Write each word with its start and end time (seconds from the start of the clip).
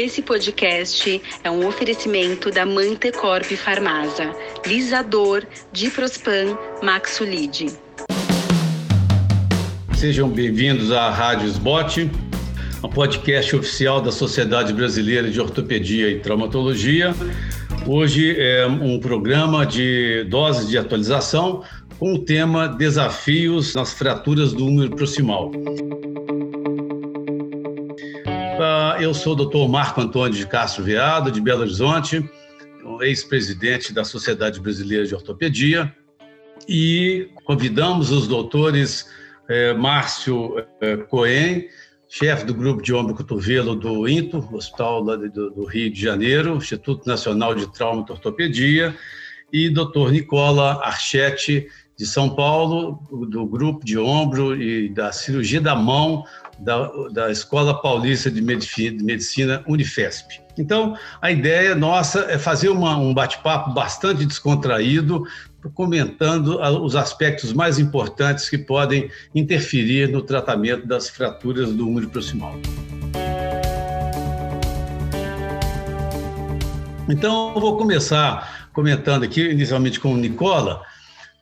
Esse 0.00 0.22
podcast 0.22 1.20
é 1.44 1.50
um 1.50 1.68
oferecimento 1.68 2.50
da 2.50 2.64
Mantecorp 2.64 3.44
Farmasa, 3.52 4.34
Lisador, 4.64 5.44
Diprospan, 5.74 6.56
Maxulid. 6.82 7.66
Sejam 9.92 10.30
bem-vindos 10.30 10.90
à 10.90 11.10
Rádio 11.10 11.48
Sbot, 11.48 12.10
um 12.82 12.88
podcast 12.88 13.54
oficial 13.54 14.00
da 14.00 14.10
Sociedade 14.10 14.72
Brasileira 14.72 15.30
de 15.30 15.38
Ortopedia 15.38 16.08
e 16.08 16.18
Traumatologia. 16.20 17.14
Hoje 17.86 18.40
é 18.40 18.66
um 18.66 18.98
programa 18.98 19.66
de 19.66 20.24
doses 20.30 20.70
de 20.70 20.78
atualização 20.78 21.62
com 21.98 22.14
o 22.14 22.18
tema 22.18 22.68
Desafios 22.68 23.74
nas 23.74 23.92
fraturas 23.92 24.54
do 24.54 24.64
úmero 24.64 24.96
proximal. 24.96 25.52
Eu 29.00 29.14
sou 29.14 29.32
o 29.32 29.46
Dr. 29.46 29.66
Marco 29.66 29.98
Antônio 29.98 30.36
de 30.36 30.46
Castro 30.46 30.84
Veado, 30.84 31.30
de 31.32 31.40
Belo 31.40 31.62
Horizonte, 31.62 32.22
ex-presidente 33.00 33.94
da 33.94 34.04
Sociedade 34.04 34.60
Brasileira 34.60 35.06
de 35.06 35.14
Ortopedia, 35.14 35.96
e 36.68 37.30
convidamos 37.46 38.10
os 38.10 38.28
doutores 38.28 39.08
eh, 39.48 39.72
Márcio 39.72 40.54
eh, 40.82 40.98
Cohen, 41.08 41.66
chefe 42.10 42.44
do 42.44 42.52
grupo 42.52 42.82
de 42.82 42.92
ombro 42.92 43.14
e 43.14 43.16
cotovelo 43.16 43.74
do 43.74 44.06
INTO, 44.06 44.46
Hospital 44.52 45.02
do, 45.02 45.50
do 45.50 45.64
Rio 45.64 45.90
de 45.90 45.98
Janeiro, 45.98 46.56
Instituto 46.56 47.06
Nacional 47.06 47.54
de 47.54 47.72
Trauma 47.72 48.04
e 48.06 48.12
Ortopedia, 48.12 48.94
e 49.50 49.70
Dr. 49.70 50.10
Nicola 50.10 50.78
Archetti, 50.84 51.66
de 52.00 52.06
São 52.06 52.30
Paulo, 52.30 52.98
do 53.28 53.44
grupo 53.44 53.84
de 53.84 53.98
ombro 53.98 54.58
e 54.58 54.88
da 54.88 55.12
cirurgia 55.12 55.60
da 55.60 55.76
mão 55.76 56.24
da, 56.58 56.90
da 57.12 57.30
Escola 57.30 57.78
Paulista 57.78 58.30
de 58.30 58.40
Medicina 58.40 59.62
Unifesp. 59.66 60.40
Então, 60.56 60.96
a 61.20 61.30
ideia 61.30 61.74
nossa 61.74 62.20
é 62.20 62.38
fazer 62.38 62.70
uma, 62.70 62.96
um 62.96 63.12
bate-papo 63.12 63.74
bastante 63.74 64.24
descontraído, 64.24 65.26
comentando 65.74 66.58
os 66.82 66.96
aspectos 66.96 67.52
mais 67.52 67.78
importantes 67.78 68.48
que 68.48 68.56
podem 68.56 69.10
interferir 69.34 70.08
no 70.08 70.22
tratamento 70.22 70.86
das 70.86 71.10
fraturas 71.10 71.70
do 71.70 71.86
úmero 71.86 72.08
proximal. 72.08 72.54
Então, 77.06 77.52
eu 77.54 77.60
vou 77.60 77.76
começar 77.76 78.70
comentando 78.72 79.22
aqui, 79.22 79.42
inicialmente 79.42 80.00
com 80.00 80.14
o 80.14 80.16
Nicola, 80.16 80.82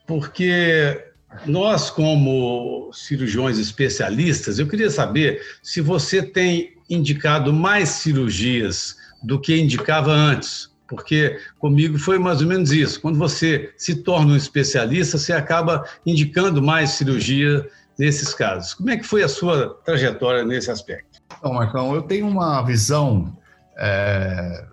porque 0.09 1.05
nós, 1.45 1.91
como 1.91 2.89
cirurgiões 2.91 3.59
especialistas, 3.59 4.57
eu 4.57 4.67
queria 4.67 4.89
saber 4.89 5.39
se 5.61 5.81
você 5.81 6.23
tem 6.23 6.73
indicado 6.89 7.53
mais 7.53 7.89
cirurgias 7.89 8.97
do 9.21 9.39
que 9.39 9.55
indicava 9.55 10.11
antes, 10.11 10.71
porque 10.87 11.39
comigo 11.59 11.99
foi 11.99 12.17
mais 12.17 12.41
ou 12.41 12.47
menos 12.47 12.71
isso. 12.71 12.99
Quando 12.99 13.19
você 13.19 13.71
se 13.77 13.97
torna 13.97 14.33
um 14.33 14.35
especialista, 14.35 15.19
você 15.19 15.31
acaba 15.31 15.85
indicando 16.03 16.59
mais 16.59 16.89
cirurgia 16.89 17.63
nesses 17.99 18.33
casos. 18.33 18.73
Como 18.73 18.89
é 18.89 18.97
que 18.97 19.03
foi 19.03 19.21
a 19.21 19.29
sua 19.29 19.75
trajetória 19.85 20.43
nesse 20.43 20.71
aspecto? 20.71 21.21
Então, 21.37 21.53
Marcão, 21.53 21.93
eu 21.93 22.01
tenho 22.01 22.27
uma 22.27 22.63
visão 22.63 23.37
é, 23.77 24.65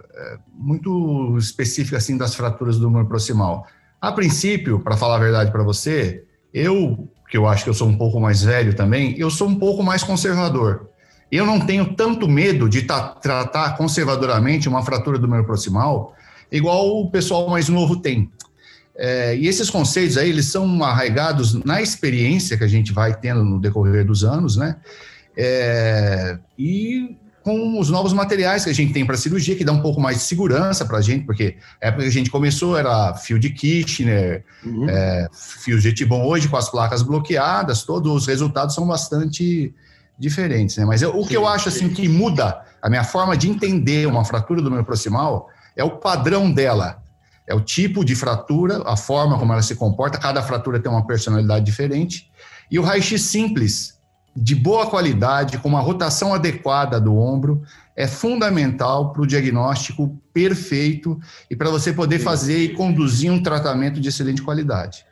muito 0.55 1.37
específica 1.37 1.98
assim 1.98 2.17
das 2.17 2.34
fraturas 2.34 2.78
do 2.78 2.89
humor 2.89 3.06
proximal. 3.06 3.67
A 4.00 4.12
princípio, 4.12 4.80
para 4.80 4.97
falar 4.97 5.16
a 5.16 5.20
verdade 5.20 5.50
para 5.50 5.62
você, 5.62 6.25
eu, 6.52 7.08
que 7.28 7.36
eu 7.36 7.47
acho 7.47 7.64
que 7.64 7.70
eu 7.70 7.75
sou 7.75 7.89
um 7.89 7.97
pouco 7.97 8.20
mais 8.20 8.42
velho 8.42 8.75
também, 8.75 9.14
eu 9.19 9.30
sou 9.30 9.48
um 9.48 9.58
pouco 9.58 9.83
mais 9.83 10.03
conservador. 10.03 10.88
Eu 11.30 11.44
não 11.44 11.61
tenho 11.61 11.94
tanto 11.94 12.28
medo 12.28 12.69
de 12.69 12.83
tratar 12.83 13.77
conservadoramente 13.77 14.69
uma 14.69 14.84
fratura 14.84 15.19
do 15.19 15.27
meu 15.27 15.44
proximal, 15.44 16.14
igual 16.53 17.00
o 17.00 17.11
pessoal 17.11 17.48
mais 17.48 17.69
novo 17.69 17.97
tem. 17.97 18.30
É, 18.94 19.36
e 19.36 19.47
esses 19.47 19.69
conceitos 19.69 20.16
aí, 20.16 20.31
eles 20.31 20.47
são 20.47 20.83
arraigados 20.83 21.53
na 21.64 21.82
experiência 21.82 22.56
que 22.56 22.65
a 22.65 22.69
gente 22.69 22.92
vai 22.92 23.15
tendo 23.15 23.44
no 23.44 23.60
decorrer 23.60 24.04
dos 24.06 24.25
anos, 24.25 24.56
né? 24.56 24.76
É, 25.37 26.38
e 26.59 27.16
com 27.47 27.79
os 27.79 27.91
novos 27.91 28.12
materiais 28.12 28.65
que 28.65 28.71
a 28.71 28.75
gente 28.75 28.93
tem 28.93 29.07
para 29.07 29.17
cirurgia, 29.17 29.55
que 29.55 29.65
dá 29.65 29.71
um 29.71 29.81
pouco 29.81 30.01
mais 30.01 30.17
de 30.17 30.25
segurança 30.25 30.84
para 30.84 30.99
a 30.99 31.01
gente, 31.01 31.25
porque 31.25 31.57
a 31.81 31.87
época 31.87 32.03
que 32.03 32.09
a 32.09 32.12
gente 32.12 32.29
começou 32.29 32.77
era 32.77 33.15
fio 33.15 33.39
de 33.39 33.51
Kirchner, 33.51 34.45
uhum. 34.65 34.91
é, 34.91 35.29
fio 35.33 35.79
de 35.81 35.93
Tibon 35.93 36.25
hoje 36.25 36.49
com 36.49 36.57
as 36.57 36.69
placas 36.69 37.03
bloqueadas, 37.03 37.84
todos 37.84 38.12
os 38.12 38.27
resultados 38.27 38.75
são 38.75 38.84
bastante 38.84 39.73
diferentes, 40.19 40.77
né? 40.77 40.84
Mas 40.84 41.03
eu, 41.03 41.17
o 41.17 41.23
sim, 41.23 41.29
que 41.29 41.37
eu 41.37 41.47
acho 41.47 41.69
assim 41.69 41.89
que 41.89 42.09
muda 42.09 42.62
a 42.83 42.91
minha 42.91 43.05
forma 43.05 43.37
de 43.37 43.49
entender 43.49 44.09
uma 44.09 44.25
fratura 44.25 44.61
do 44.61 44.69
meu 44.69 44.84
proximal 44.84 45.49
é 45.77 45.84
o 45.84 45.99
padrão 45.99 46.51
dela. 46.51 47.01
É 47.47 47.55
o 47.55 47.61
tipo 47.61 48.05
de 48.05 48.17
fratura, 48.17 48.83
a 48.84 48.97
forma 48.97 49.39
como 49.39 49.53
ela 49.53 49.63
se 49.63 49.77
comporta, 49.77 50.19
cada 50.19 50.43
fratura 50.43 50.81
tem 50.81 50.91
uma 50.91 51.07
personalidade 51.07 51.65
diferente. 51.65 52.28
E 52.69 52.77
o 52.77 52.83
raio-x 52.83 53.23
simples, 53.23 53.96
de 54.36 54.54
boa 54.54 54.86
qualidade, 54.86 55.58
com 55.58 55.69
uma 55.69 55.80
rotação 55.80 56.34
adequada 56.34 57.00
do 57.00 57.16
ombro, 57.16 57.62
é 57.97 58.06
fundamental 58.06 59.12
para 59.12 59.22
o 59.22 59.26
diagnóstico 59.26 60.20
perfeito 60.32 61.19
e 61.50 61.56
para 61.56 61.70
você 61.70 61.92
poder 61.92 62.19
fazer 62.19 62.58
e 62.58 62.74
conduzir 62.74 63.32
um 63.32 63.42
tratamento 63.42 63.98
de 63.98 64.08
excelente 64.08 64.42
qualidade. 64.42 65.04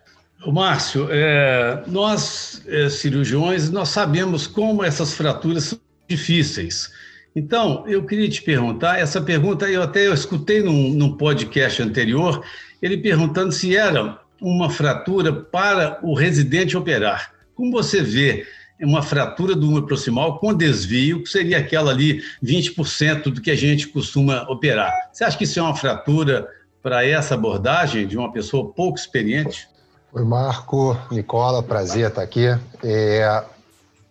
Márcio, 0.46 1.08
é, 1.10 1.82
nós 1.86 2.62
é, 2.66 2.90
cirurgiões, 2.90 3.70
nós 3.70 3.88
sabemos 3.88 4.46
como 4.46 4.84
essas 4.84 5.14
fraturas 5.14 5.64
são 5.64 5.78
difíceis. 6.06 6.90
Então, 7.34 7.84
eu 7.88 8.04
queria 8.04 8.28
te 8.28 8.42
perguntar, 8.42 8.98
essa 8.98 9.20
pergunta 9.20 9.68
eu 9.68 9.82
até 9.82 10.06
eu 10.06 10.12
escutei 10.12 10.62
num, 10.62 10.90
num 10.90 11.16
podcast 11.16 11.82
anterior, 11.82 12.44
ele 12.82 12.98
perguntando 12.98 13.50
se 13.50 13.74
era 13.74 14.20
uma 14.40 14.68
fratura 14.68 15.32
para 15.32 15.98
o 16.02 16.14
residente 16.14 16.76
operar. 16.76 17.32
Como 17.54 17.72
você 17.72 18.02
vê 18.02 18.46
uma 18.80 19.02
fratura 19.02 19.54
do 19.54 19.68
úmero 19.68 19.86
proximal 19.86 20.38
com 20.38 20.52
desvio, 20.52 21.22
que 21.22 21.28
seria 21.28 21.58
aquela 21.58 21.90
ali 21.90 22.22
20% 22.42 23.24
do 23.24 23.40
que 23.40 23.50
a 23.50 23.56
gente 23.56 23.88
costuma 23.88 24.42
operar. 24.48 24.92
Você 25.12 25.24
acha 25.24 25.38
que 25.38 25.44
isso 25.44 25.58
é 25.58 25.62
uma 25.62 25.76
fratura 25.76 26.48
para 26.82 27.06
essa 27.06 27.34
abordagem 27.34 28.06
de 28.06 28.18
uma 28.18 28.32
pessoa 28.32 28.72
pouco 28.72 28.98
experiente? 28.98 29.68
Oi, 30.12 30.24
Marco, 30.24 30.96
Nicola, 31.10 31.62
prazer 31.62 32.08
estar 32.08 32.22
aqui. 32.22 32.46
É, 32.82 33.44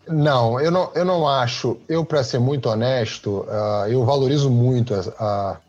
não, 0.07 0.59
eu 0.59 0.71
não, 0.71 0.91
eu 0.95 1.05
não 1.05 1.27
acho. 1.27 1.77
Eu, 1.87 2.03
para 2.03 2.23
ser 2.23 2.39
muito 2.39 2.67
honesto, 2.69 3.41
uh, 3.41 3.87
eu 3.87 4.03
valorizo 4.05 4.49
muito 4.49 4.93
a, 4.93 5.59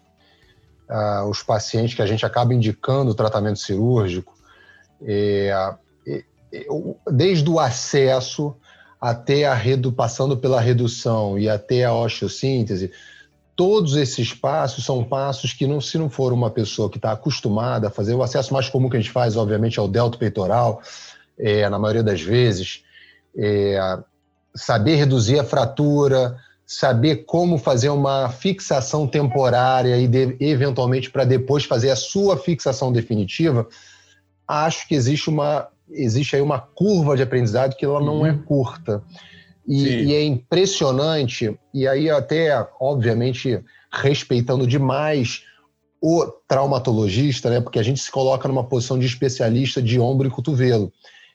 a, 0.89 0.97
a, 0.97 1.27
os 1.27 1.43
pacientes 1.43 1.95
que 1.95 2.03
a 2.03 2.07
gente 2.07 2.25
acaba 2.25 2.55
indicando 2.55 3.11
o 3.11 3.15
tratamento 3.15 3.59
cirúrgico, 3.59 4.35
é, 5.03 5.75
desde 7.11 7.49
o 7.51 7.59
acesso 7.61 8.57
até 9.05 9.45
a 9.45 9.53
redu, 9.53 9.93
passando 9.93 10.35
pela 10.35 10.59
redução 10.59 11.39
e 11.39 11.47
até 11.47 11.85
a 11.85 11.93
osteossíntese, 11.93 12.91
todos 13.55 13.97
esses 13.97 14.33
passos 14.33 14.83
são 14.83 15.05
passos 15.05 15.53
que, 15.53 15.67
não, 15.67 15.79
se 15.79 15.99
não 15.99 16.09
for 16.09 16.33
uma 16.33 16.51
pessoa 16.51 16.89
que 16.89 16.97
está 16.97 17.13
acostumada 17.13 17.89
a 17.89 17.91
fazer, 17.91 18.15
o 18.15 18.23
acesso 18.23 18.55
mais 18.55 18.71
comum 18.71 18.89
que 18.89 18.97
a 18.97 19.01
gente 19.01 19.13
faz, 19.13 19.37
obviamente, 19.37 19.79
é 19.79 19.83
o 19.83 19.89
delto 19.89 20.17
peitoral, 20.17 20.81
é, 21.39 21.69
na 21.69 21.79
maioria 21.79 22.03
das 22.03 22.23
vezes, 22.23 22.83
é, 23.37 23.79
saber 24.57 24.95
reduzir 24.95 25.39
a 25.39 25.45
fratura, 25.45 26.39
saber 26.65 27.27
como 27.27 27.59
fazer 27.59 27.91
uma 27.91 28.31
fixação 28.31 29.07
temporária 29.07 29.99
e, 29.99 30.09
de, 30.09 30.35
eventualmente, 30.41 31.11
para 31.11 31.27
depois 31.27 31.65
fazer 31.67 31.91
a 31.91 31.97
sua 31.97 32.39
fixação 32.39 32.91
definitiva, 32.91 33.69
acho 34.49 34.89
que 34.89 34.95
existe 34.95 35.29
uma 35.29 35.69
existe 35.91 36.37
aí 36.37 36.43
uma 36.43 36.59
curva 36.59 37.17
de 37.17 37.23
aprendizado 37.23 37.77
que 37.77 37.85
ela 37.85 38.01
não 38.01 38.21
uhum. 38.21 38.27
é 38.27 38.35
curta. 38.35 39.03
E, 39.67 39.89
e, 39.89 40.15
é 40.15 40.23
impressionante, 40.23 41.59
e 41.73 41.89
aí 41.89 42.11
até, 42.11 42.67
obviamente, 42.79 43.63
respeitando 43.91 44.67
demais 44.67 45.43
o 46.03 46.27
traumatologista, 46.47 47.49
né? 47.49 47.63
Porque 47.63 47.79
a 47.79 47.83
gente 47.83 47.99
se 47.99 48.11
coloca 48.11 48.47
numa 48.47 48.65
posição 48.65 48.99
de 48.99 49.07
especialista 49.07 49.81
de 49.81 49.99
ombro 49.99 50.29
e 50.29 50.31
cotovelo. 50.31 50.93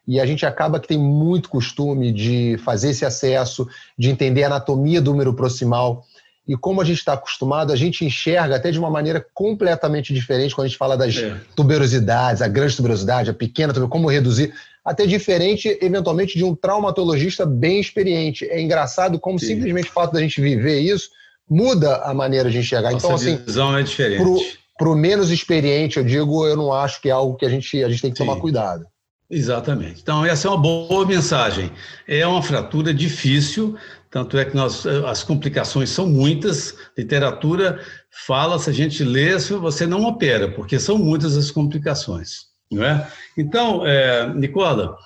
E 0.08 0.20
a 0.20 0.26
gente 0.26 0.46
acaba 0.46 0.80
que 0.80 0.88
tem 0.88 0.98
muito 0.98 1.50
costume 1.50 2.12
de 2.12 2.58
fazer 2.64 2.92
esse 2.92 3.04
acesso, 3.04 3.68
de 3.98 4.10
entender 4.10 4.44
a 4.44 4.48
anatomia 4.48 5.02
do 5.02 5.12
número 5.12 5.34
proximal. 5.34 6.04
E 6.50 6.58
como 6.58 6.82
a 6.82 6.84
gente 6.84 6.98
está 6.98 7.14
acostumado, 7.14 7.72
a 7.72 7.76
gente 7.76 8.04
enxerga 8.04 8.56
até 8.56 8.72
de 8.72 8.80
uma 8.80 8.90
maneira 8.90 9.24
completamente 9.36 10.12
diferente 10.12 10.56
quando 10.56 10.66
a 10.66 10.68
gente 10.68 10.80
fala 10.80 10.98
das 10.98 11.16
é. 11.16 11.38
tuberosidades, 11.56 12.42
a 12.42 12.48
grande 12.48 12.76
tuberosidade, 12.76 13.30
a 13.30 13.34
pequena 13.36 13.72
tuberosidade, 13.72 13.92
como 13.92 14.10
reduzir, 14.10 14.52
até 14.84 15.06
diferente, 15.06 15.78
eventualmente, 15.80 16.36
de 16.36 16.44
um 16.44 16.56
traumatologista 16.56 17.46
bem 17.46 17.80
experiente. 17.80 18.46
É 18.50 18.60
engraçado 18.60 19.20
como 19.20 19.38
Sim. 19.38 19.46
simplesmente 19.46 19.90
o 19.90 19.94
fato 19.94 20.12
da 20.12 20.20
gente 20.20 20.42
viver 20.42 20.80
isso 20.80 21.12
muda 21.48 21.98
a 21.98 22.16
maneira 22.16 22.50
de 22.50 22.58
enxergar. 22.58 22.94
Nossa 22.94 23.06
então, 23.06 23.16
assim, 23.16 23.36
visão 23.46 23.78
é 23.78 23.84
diferente. 23.84 24.60
Para 24.76 24.90
o 24.90 24.96
menos 24.96 25.30
experiente, 25.30 26.00
eu 26.00 26.04
digo, 26.04 26.48
eu 26.48 26.58
não 26.58 26.74
acho 26.74 27.00
que 27.00 27.10
é 27.10 27.12
algo 27.12 27.36
que 27.36 27.46
a 27.46 27.50
gente, 27.50 27.84
a 27.84 27.90
gente 27.90 28.02
tem 28.02 28.12
que 28.12 28.18
Sim. 28.18 28.26
tomar 28.26 28.42
cuidado. 28.42 28.88
Exatamente. 29.30 30.02
Então, 30.02 30.26
essa 30.26 30.48
é 30.48 30.52
uma 30.52 30.58
boa 30.58 31.06
mensagem. 31.06 31.72
É 32.08 32.26
uma 32.26 32.42
fratura 32.42 32.92
difícil, 32.92 33.78
tanto 34.10 34.38
é 34.40 34.46
que 34.46 34.56
nós, 34.56 34.88
as 34.88 35.22
complicações 35.22 35.90
são 35.92 36.08
muitas. 36.08 36.76
Literatura 36.98 37.80
fala, 38.26 38.58
se 38.58 38.72
a 38.72 38.74
gente 38.74 39.04
lê, 39.04 39.38
você 39.38 39.86
não 39.86 40.04
opera, 40.06 40.50
porque 40.50 40.80
são 40.80 40.98
muitas 40.98 41.38
as 41.38 41.52
complicações. 41.52 42.50
Não 42.72 42.84
é? 42.84 43.08
Então, 43.38 43.86
é, 43.86 44.32
Nicola, 44.34 44.98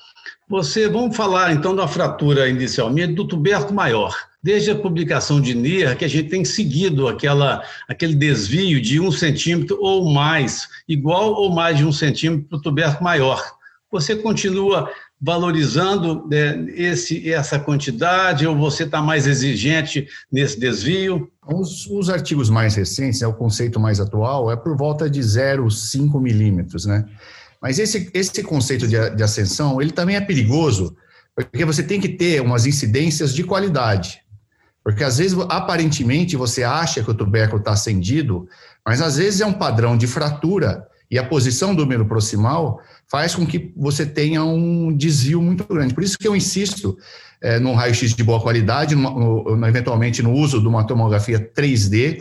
você, 0.47 0.87
vamos 0.87 1.15
falar 1.15 1.51
então 1.51 1.75
da 1.75 1.87
fratura 1.87 2.47
inicialmente 2.47 3.13
do 3.13 3.27
tuberto 3.27 3.73
maior. 3.73 4.15
Desde 4.41 4.71
a 4.71 4.75
publicação 4.75 5.39
de 5.39 5.53
NIR, 5.55 5.97
que 5.97 6.05
a 6.05 6.09
gente 6.09 6.29
tem 6.29 6.43
seguido 6.45 7.07
aquela, 7.07 7.61
aquele 7.87 8.15
desvio 8.15 8.81
de 8.81 8.99
um 8.99 9.11
centímetro 9.11 9.77
ou 9.81 10.09
mais, 10.09 10.67
igual 10.87 11.33
ou 11.33 11.53
mais 11.53 11.77
de 11.77 11.85
um 11.85 11.91
centímetro 11.91 12.47
para 12.47 12.57
o 12.57 12.61
tuberto 12.61 13.03
maior 13.03 13.41
você 13.93 14.15
continua 14.15 14.89
valorizando 15.21 16.27
né, 16.27 16.65
esse, 16.75 17.31
essa 17.31 17.57
quantidade 17.57 18.45
ou 18.45 18.57
você 18.57 18.83
está 18.83 19.01
mais 19.01 19.25
exigente 19.25 20.07
nesse 20.31 20.59
desvio? 20.59 21.31
Os, 21.47 21.87
os, 21.87 22.09
artigos 22.09 22.49
mais 22.49 22.75
recentes, 22.75 23.21
é 23.21 23.27
o 23.27 23.33
conceito 23.33 23.79
mais 23.79 23.99
atual, 23.99 24.51
é 24.51 24.55
por 24.55 24.75
volta 24.75 25.09
de 25.09 25.21
0,5 25.21 26.19
milímetros, 26.19 26.85
né? 26.85 27.05
Mas 27.61 27.79
esse, 27.79 28.09
esse 28.13 28.43
conceito 28.43 28.87
de, 28.87 29.09
de 29.11 29.23
ascensão, 29.23 29.81
ele 29.81 29.91
também 29.91 30.17
é 30.17 30.21
perigoso, 30.21 30.97
porque 31.33 31.63
você 31.63 31.81
tem 31.81 32.01
que 32.01 32.09
ter 32.09 32.41
umas 32.41 32.65
incidências 32.65 33.33
de 33.33 33.43
qualidade. 33.43 34.21
Porque 34.83 35.03
às 35.03 35.19
vezes, 35.19 35.37
aparentemente, 35.47 36.35
você 36.35 36.63
acha 36.63 37.01
que 37.01 37.09
o 37.09 37.13
tubérculo 37.13 37.59
está 37.59 37.71
acendido, 37.71 38.47
mas 38.85 39.01
às 39.01 39.15
vezes 39.15 39.39
é 39.39 39.45
um 39.45 39.53
padrão 39.53 39.95
de 39.95 40.07
fratura 40.07 40.85
e 41.13 41.19
a 41.19 41.23
posição 41.23 41.75
do 41.75 41.83
número 41.83 42.07
proximal 42.07 42.81
faz 43.07 43.35
com 43.35 43.45
que 43.45 43.71
você 43.77 44.03
tenha 44.03 44.43
um 44.43 44.91
desvio 44.91 45.39
muito 45.43 45.63
grande. 45.63 45.93
Por 45.93 46.03
isso 46.03 46.17
que 46.17 46.27
eu 46.27 46.35
insisto 46.35 46.97
é, 47.39 47.59
raio-x 47.59 48.15
de 48.15 48.23
boa 48.23 48.41
qualidade, 48.41 48.95
no, 48.95 49.45
eventualmente 49.67 50.23
no 50.23 50.33
uso 50.33 50.59
de 50.59 50.67
uma 50.67 50.87
tomografia 50.87 51.39
3D, 51.39 52.19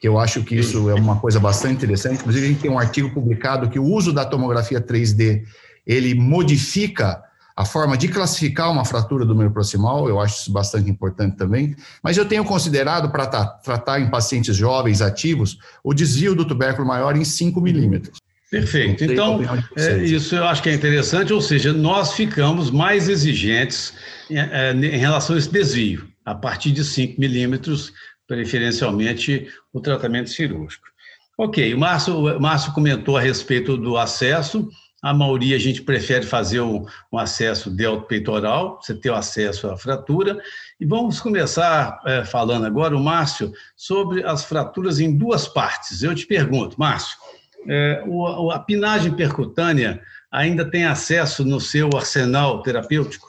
que 0.00 0.08
eu 0.08 0.18
acho 0.18 0.42
que 0.42 0.56
isso 0.56 0.90
é 0.90 0.94
uma 0.94 1.20
coisa 1.20 1.38
bastante 1.38 1.74
interessante. 1.74 2.16
Inclusive, 2.16 2.44
a 2.44 2.48
gente 2.48 2.60
tem 2.62 2.70
um 2.72 2.80
artigo 2.80 3.14
publicado 3.14 3.70
que 3.70 3.78
o 3.78 3.84
uso 3.84 4.12
da 4.12 4.24
tomografia 4.24 4.80
3D, 4.80 5.44
ele 5.86 6.12
modifica 6.12 7.22
a 7.56 7.64
forma 7.64 7.96
de 7.96 8.08
classificar 8.08 8.72
uma 8.72 8.84
fratura 8.84 9.24
do 9.24 9.34
número 9.34 9.52
proximal, 9.52 10.08
eu 10.08 10.18
acho 10.20 10.40
isso 10.40 10.52
bastante 10.52 10.90
importante 10.90 11.36
também, 11.36 11.76
mas 12.02 12.16
eu 12.16 12.26
tenho 12.26 12.44
considerado 12.44 13.10
para 13.10 13.26
tratar 13.26 14.00
em 14.00 14.10
pacientes 14.10 14.56
jovens 14.56 15.00
ativos 15.00 15.58
o 15.84 15.94
desvio 15.94 16.34
do 16.34 16.44
tubérculo 16.44 16.88
maior 16.88 17.16
em 17.16 17.24
5 17.24 17.60
milímetros. 17.60 18.21
Perfeito. 18.52 19.02
Então, 19.02 19.40
é, 19.78 20.04
isso 20.04 20.36
eu 20.36 20.44
acho 20.44 20.62
que 20.62 20.68
é 20.68 20.74
interessante, 20.74 21.32
ou 21.32 21.40
seja, 21.40 21.72
nós 21.72 22.12
ficamos 22.12 22.70
mais 22.70 23.08
exigentes 23.08 23.94
em, 24.28 24.38
é, 24.38 24.72
em 24.72 24.98
relação 24.98 25.34
a 25.34 25.38
esse 25.38 25.50
desvio, 25.50 26.06
a 26.22 26.34
partir 26.34 26.70
de 26.70 26.84
5 26.84 27.18
milímetros, 27.18 27.94
preferencialmente 28.28 29.48
o 29.72 29.80
tratamento 29.80 30.28
cirúrgico. 30.28 30.84
Ok, 31.38 31.72
o 31.72 31.78
Márcio, 31.78 32.14
o 32.14 32.38
Márcio 32.38 32.74
comentou 32.74 33.16
a 33.16 33.22
respeito 33.22 33.74
do 33.74 33.96
acesso. 33.96 34.68
A 35.02 35.14
maioria 35.14 35.56
a 35.56 35.58
gente 35.58 35.80
prefere 35.80 36.26
fazer 36.26 36.60
um, 36.60 36.84
um 37.10 37.16
acesso 37.16 37.70
delto-peitoral, 37.70 38.78
você 38.82 38.94
ter 38.94 39.08
o 39.08 39.14
acesso 39.14 39.66
à 39.68 39.78
fratura. 39.78 40.38
E 40.78 40.84
vamos 40.84 41.20
começar 41.20 41.98
é, 42.04 42.22
falando 42.22 42.66
agora, 42.66 42.94
o 42.94 43.02
Márcio, 43.02 43.50
sobre 43.74 44.22
as 44.24 44.44
fraturas 44.44 45.00
em 45.00 45.16
duas 45.16 45.48
partes. 45.48 46.02
Eu 46.02 46.14
te 46.14 46.26
pergunto, 46.26 46.78
Márcio, 46.78 47.16
é, 47.68 48.02
o, 48.06 48.50
a 48.50 48.58
pinagem 48.58 49.14
percutânea 49.14 50.00
ainda 50.30 50.68
tem 50.68 50.84
acesso 50.84 51.44
no 51.44 51.60
seu 51.60 51.90
arsenal 51.94 52.62
terapêutico? 52.62 53.28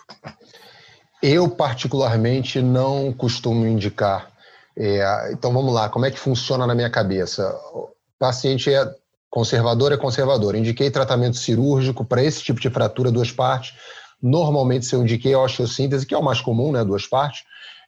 Eu, 1.21 1.50
particularmente, 1.50 2.62
não 2.62 3.13
costumo 3.13 3.65
indicar. 3.65 4.31
É, 4.75 5.31
então, 5.31 5.53
vamos 5.53 5.74
lá, 5.74 5.89
como 5.89 6.06
é 6.06 6.12
que 6.12 6.19
funciona 6.19 6.65
na 6.65 6.75
minha 6.75 6.89
cabeça? 6.89 7.50
O 7.74 7.89
paciente 8.19 8.74
é 8.74 8.94
conservador, 9.30 9.91
é 9.91 9.97
conservador. 9.97 10.56
Indiquei 10.56 10.91
tratamento 10.91 11.38
cirúrgico 11.38 12.06
para 12.06 12.24
esse 12.24 12.44
tipo 12.44 12.59
de 12.59 12.69
fratura, 12.69 13.12
duas 13.12 13.31
partes. 13.31 13.74
Normalmente, 14.21 14.85
se 14.85 14.95
eu 14.95 15.01
indiquei 15.01 15.33
a 15.33 15.39
osteossíntese, 15.39 16.06
que 16.06 16.13
é 16.13 16.18
o 16.18 16.24
mais 16.24 16.39
comum, 16.39 16.71
né, 16.71 16.83
duas 16.83 17.06
partes, 17.06 17.44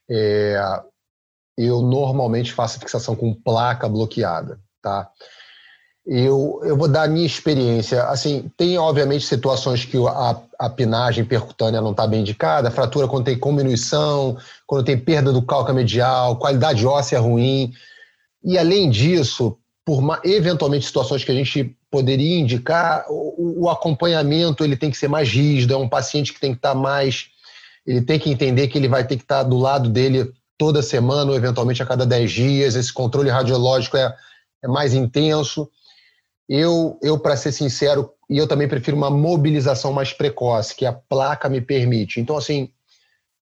é, 0.09 0.59
eu 1.57 1.81
normalmente 1.81 2.53
faço 2.53 2.79
fixação 2.79 3.15
com 3.15 3.33
placa 3.33 3.87
bloqueada, 3.87 4.59
tá? 4.81 5.09
Eu, 6.05 6.61
eu 6.63 6.77
vou 6.77 6.87
dar 6.87 7.03
a 7.03 7.07
minha 7.07 7.25
experiência. 7.25 8.03
Assim, 8.03 8.51
tem 8.55 8.77
obviamente 8.77 9.25
situações 9.25 9.85
que 9.85 9.97
a, 9.97 10.39
a 10.59 10.69
pinagem 10.69 11.25
percutânea 11.25 11.81
não 11.81 11.91
está 11.91 12.05
bem 12.05 12.21
indicada, 12.21 12.69
fratura 12.69 13.07
quando 13.07 13.25
tem 13.25 13.39
diminuição, 13.39 14.37
quando 14.67 14.85
tem 14.85 14.97
perda 14.97 15.33
do 15.33 15.41
cálculo 15.41 15.75
medial, 15.75 16.37
qualidade 16.37 16.85
óssea 16.85 17.19
ruim. 17.19 17.73
E 18.43 18.57
além 18.57 18.89
disso, 18.91 19.57
por 19.83 20.01
eventualmente 20.23 20.85
situações 20.85 21.23
que 21.23 21.31
a 21.31 21.35
gente 21.35 21.75
poderia 21.89 22.39
indicar, 22.39 23.05
o, 23.09 23.63
o, 23.63 23.69
acompanhamento 23.69 24.63
ele 24.63 24.75
tem 24.75 24.91
que 24.91 24.97
ser 24.97 25.07
mais 25.07 25.29
rígido, 25.29 25.73
é 25.73 25.77
um 25.77 25.89
paciente 25.89 26.33
que 26.33 26.39
tem 26.39 26.51
que 26.51 26.57
estar 26.57 26.73
tá 26.73 26.75
mais. 26.75 27.27
Ele 27.85 28.01
tem 28.01 28.19
que 28.19 28.29
entender 28.29 28.67
que 28.67 28.77
ele 28.77 28.87
vai 28.87 29.05
ter 29.05 29.15
que 29.15 29.23
estar 29.23 29.43
tá 29.43 29.49
do 29.49 29.57
lado 29.57 29.89
dele 29.89 30.31
toda 30.57 30.81
semana, 30.81 31.31
ou 31.31 31.37
eventualmente 31.37 31.81
a 31.81 31.85
cada 31.85 32.05
10 32.05 32.31
dias. 32.31 32.75
Esse 32.75 32.91
controle 32.91 33.29
radiológico 33.29 33.97
é, 33.97 34.15
é 34.63 34.67
mais 34.67 34.93
intenso. 34.93 35.69
Eu, 36.47 36.99
eu 37.01 37.17
para 37.17 37.35
ser 37.35 37.51
sincero, 37.51 38.11
e 38.29 38.37
eu 38.37 38.47
também 38.47 38.67
prefiro 38.67 38.95
uma 38.95 39.09
mobilização 39.09 39.91
mais 39.91 40.13
precoce, 40.13 40.75
que 40.75 40.85
a 40.85 40.93
placa 40.93 41.49
me 41.49 41.59
permite. 41.59 42.19
Então, 42.19 42.37
assim, 42.37 42.69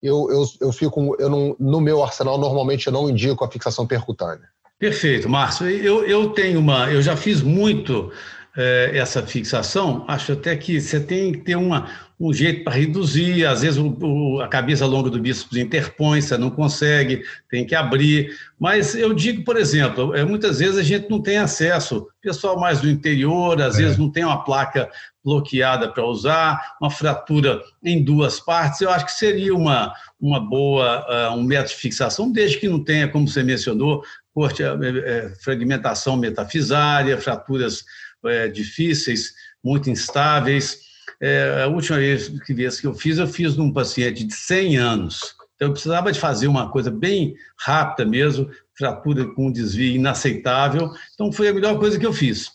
eu, 0.02 0.30
eu, 0.30 0.46
eu 0.62 0.72
fico. 0.72 1.16
Eu 1.20 1.30
não, 1.30 1.56
no 1.60 1.80
meu 1.80 2.04
arsenal, 2.04 2.38
normalmente 2.38 2.88
eu 2.88 2.94
não 2.94 3.10
indico 3.10 3.44
a 3.44 3.50
fixação 3.50 3.88
percutânea. 3.88 4.48
Perfeito, 4.78 5.30
Márcio. 5.30 5.70
Eu, 5.70 6.04
eu 6.06 6.30
tenho 6.32 6.60
uma. 6.60 6.92
Eu 6.92 7.02
já 7.02 7.16
fiz 7.16 7.42
muito 7.42 8.12
é, 8.56 8.92
essa 8.94 9.26
fixação, 9.26 10.06
acho 10.08 10.34
até 10.34 10.56
que 10.56 10.80
você 10.80 11.00
tem 11.00 11.32
que 11.32 11.40
ter 11.40 11.56
uma, 11.56 11.90
um 12.20 12.32
jeito 12.32 12.64
para 12.64 12.74
reduzir, 12.74 13.46
às 13.46 13.62
vezes 13.64 13.80
o, 13.80 13.88
o, 14.00 14.42
a 14.42 14.48
cabeça 14.48 14.86
longa 14.86 15.10
do 15.10 15.20
bíceps 15.20 15.58
interpõe, 15.58 16.22
você 16.22 16.38
não 16.38 16.52
consegue, 16.52 17.24
tem 17.50 17.66
que 17.66 17.74
abrir. 17.74 18.32
Mas 18.60 18.94
eu 18.94 19.12
digo, 19.14 19.44
por 19.44 19.58
exemplo, 19.58 20.16
é, 20.16 20.24
muitas 20.24 20.60
vezes 20.60 20.78
a 20.78 20.84
gente 20.84 21.10
não 21.10 21.20
tem 21.20 21.38
acesso, 21.38 22.08
pessoal 22.22 22.60
mais 22.60 22.80
do 22.80 22.90
interior, 22.90 23.60
às 23.60 23.76
é. 23.76 23.84
vezes 23.84 23.98
não 23.98 24.12
tem 24.12 24.24
uma 24.24 24.44
placa 24.44 24.88
bloqueada 25.26 25.90
para 25.90 26.06
usar, 26.06 26.76
uma 26.80 26.92
fratura 26.92 27.60
em 27.84 28.04
duas 28.04 28.40
partes, 28.40 28.82
eu 28.82 28.90
acho 28.90 29.06
que 29.06 29.14
seria 29.14 29.56
uma, 29.56 29.92
uma 30.20 30.40
boa, 30.40 31.32
uh, 31.32 31.36
um 31.36 31.44
método 31.44 31.70
de 31.70 31.76
fixação, 31.76 32.32
desde 32.32 32.60
que 32.60 32.70
não 32.70 32.84
tenha, 32.84 33.08
como 33.08 33.28
você 33.28 33.42
mencionou, 33.42 34.04
corte, 34.34 34.62
é, 34.62 34.68
é, 34.68 35.34
fragmentação 35.42 36.18
metafisária, 36.18 37.18
fraturas 37.18 37.84
é, 38.26 38.48
difíceis, 38.48 39.34
muito 39.64 39.90
instáveis. 39.90 40.80
É, 41.22 41.64
a 41.64 41.68
última 41.68 41.98
vez 41.98 42.28
que, 42.28 42.54
vez 42.54 42.80
que 42.80 42.88
eu 42.88 42.94
fiz, 42.94 43.18
eu 43.18 43.28
fiz 43.28 43.56
num 43.56 43.72
paciente 43.72 44.24
de 44.24 44.34
100 44.34 44.78
anos. 44.78 45.36
Então, 45.56 45.70
eu 45.70 45.72
precisava 45.72 46.12
de 46.12 46.20
fazer 46.20 46.48
uma 46.48 46.70
coisa 46.70 46.92
bem 46.92 47.36
rápida 47.60 48.08
mesmo, 48.08 48.50
fratura 48.78 49.26
com 49.34 49.52
desvio 49.52 49.96
inaceitável. 49.96 50.92
Então, 51.14 51.32
foi 51.32 51.48
a 51.48 51.54
melhor 51.54 51.78
coisa 51.80 51.98
que 51.98 52.06
eu 52.06 52.14
fiz, 52.14 52.52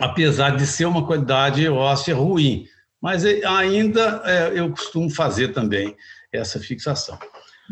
apesar 0.00 0.56
de 0.56 0.66
ser 0.66 0.86
uma 0.86 1.06
qualidade 1.06 1.68
óssea 1.68 2.14
ruim. 2.14 2.66
Mas 3.00 3.24
é, 3.24 3.44
ainda 3.46 4.22
é, 4.24 4.58
eu 4.58 4.70
costumo 4.70 5.08
fazer 5.10 5.48
também 5.48 5.96
essa 6.32 6.58
fixação. 6.58 7.18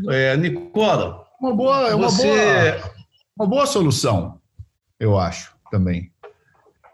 É, 0.08 0.36
Nicola, 0.36 1.26
uma 1.40 1.54
boa, 1.54 1.94
uma 1.94 2.08
você... 2.08 2.26
boa, 2.26 2.92
uma 3.36 3.46
boa 3.46 3.66
solução, 3.66 4.40
eu 4.98 5.18
acho 5.18 5.54
também. 5.70 6.12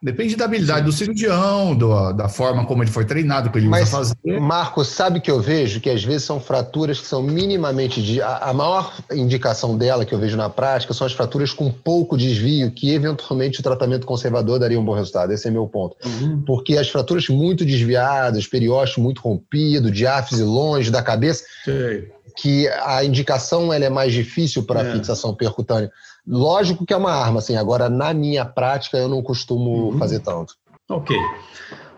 Depende 0.05 0.37
da 0.37 0.45
habilidade 0.45 0.85
do 0.85 0.93
cirurgião, 0.93 1.75
do, 1.75 2.13
da 2.13 2.29
forma 2.29 2.67
como 2.67 2.83
ele 2.83 2.91
foi 2.91 3.07
treinado, 3.07 3.51
que 3.51 3.57
ele 3.57 3.69
Mas, 3.69 3.89
usa 3.89 3.91
fazer. 3.97 4.39
Marcos, 4.39 4.89
sabe 4.89 5.19
que 5.19 5.31
eu 5.31 5.41
vejo 5.41 5.81
que 5.81 5.89
às 5.89 6.05
vezes 6.05 6.25
são 6.25 6.39
fraturas 6.39 7.01
que 7.01 7.07
são 7.07 7.23
minimamente. 7.23 8.03
De, 8.03 8.21
a, 8.21 8.37
a, 8.37 8.53
maior 8.53 8.93
indicação 9.11 9.79
dela 9.79 10.05
que 10.05 10.15
eu 10.15 10.19
vejo 10.19 10.37
na 10.37 10.51
prática 10.51 10.93
são 10.93 11.07
as 11.07 11.15
fraturas 11.15 11.55
com 11.55 11.71
pouco 11.73 12.19
desvio, 12.19 12.71
que 12.71 12.93
eventualmente 12.93 13.61
o 13.61 13.63
tratamento 13.63 14.07
conservador 14.07 14.59
daria 14.59 14.79
um 14.79 14.85
bom 14.85 14.93
resultado. 14.93 15.33
Esse 15.33 15.49
é 15.49 15.51
meu 15.51 15.67
ponto. 15.67 15.97
Uhum. 16.05 16.43
Porque 16.47 16.77
as 16.77 16.91
fraturas 16.91 17.27
muito 17.31 17.65
desviadas, 17.65 18.47
periósteo 18.47 19.03
muito 19.03 19.23
rompido, 19.23 19.91
diáfise 19.91 20.43
longe 20.43 20.91
da 20.91 21.03
cabeça, 21.03 21.45
Sim. 21.65 22.05
que 22.37 22.69
a 22.69 23.03
indicação 23.03 23.73
ela 23.73 23.87
é 23.87 23.91
mais 23.91 24.13
difícil 24.13 24.65
para 24.65 24.83
a 24.83 24.85
é. 24.85 24.93
fixação 24.93 25.35
percutânea. 25.35 25.91
Lógico 26.27 26.87
que 26.87 26.93
é 26.93 26.97
uma 26.97 27.13
arma, 27.13 27.39
assim, 27.39 27.57
agora 27.57 27.89
na 27.89 28.15
minha 28.15 28.45
prática 28.45 28.97
eu 28.97 29.09
não 29.09 29.23
costumo 29.23 29.91
uhum. 29.91 29.99
fazer 29.99 30.21
tanto. 30.21 30.55
Ok. 30.89 31.17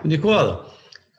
Nicola, 0.04 0.66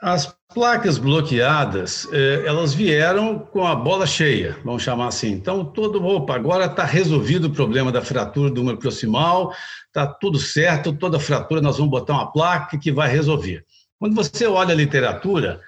as 0.02 0.36
placas 0.54 0.98
bloqueadas, 0.98 2.08
eh, 2.12 2.44
elas 2.46 2.74
vieram 2.74 3.40
com 3.40 3.66
a 3.66 3.76
bola 3.76 4.06
cheia, 4.06 4.58
vamos 4.64 4.84
chamar 4.84 5.08
assim. 5.08 5.32
Então, 5.32 5.66
todo, 5.66 6.04
opa, 6.06 6.36
agora 6.36 6.66
está 6.66 6.84
resolvido 6.84 7.46
o 7.46 7.54
problema 7.54 7.92
da 7.92 8.02
fratura 8.02 8.50
do 8.50 8.58
número 8.58 8.78
proximal, 8.78 9.54
está 9.88 10.08
tudo 10.08 10.38
certo, 10.38 10.94
toda 10.94 11.20
fratura 11.20 11.62
nós 11.62 11.78
vamos 11.78 11.92
botar 11.92 12.14
uma 12.14 12.32
placa 12.32 12.78
que 12.78 12.92
vai 12.92 13.10
resolver. 13.10 13.66
Quando 14.00 14.16
você 14.16 14.46
olha 14.46 14.74
a 14.74 14.78
literatura, 14.78 15.60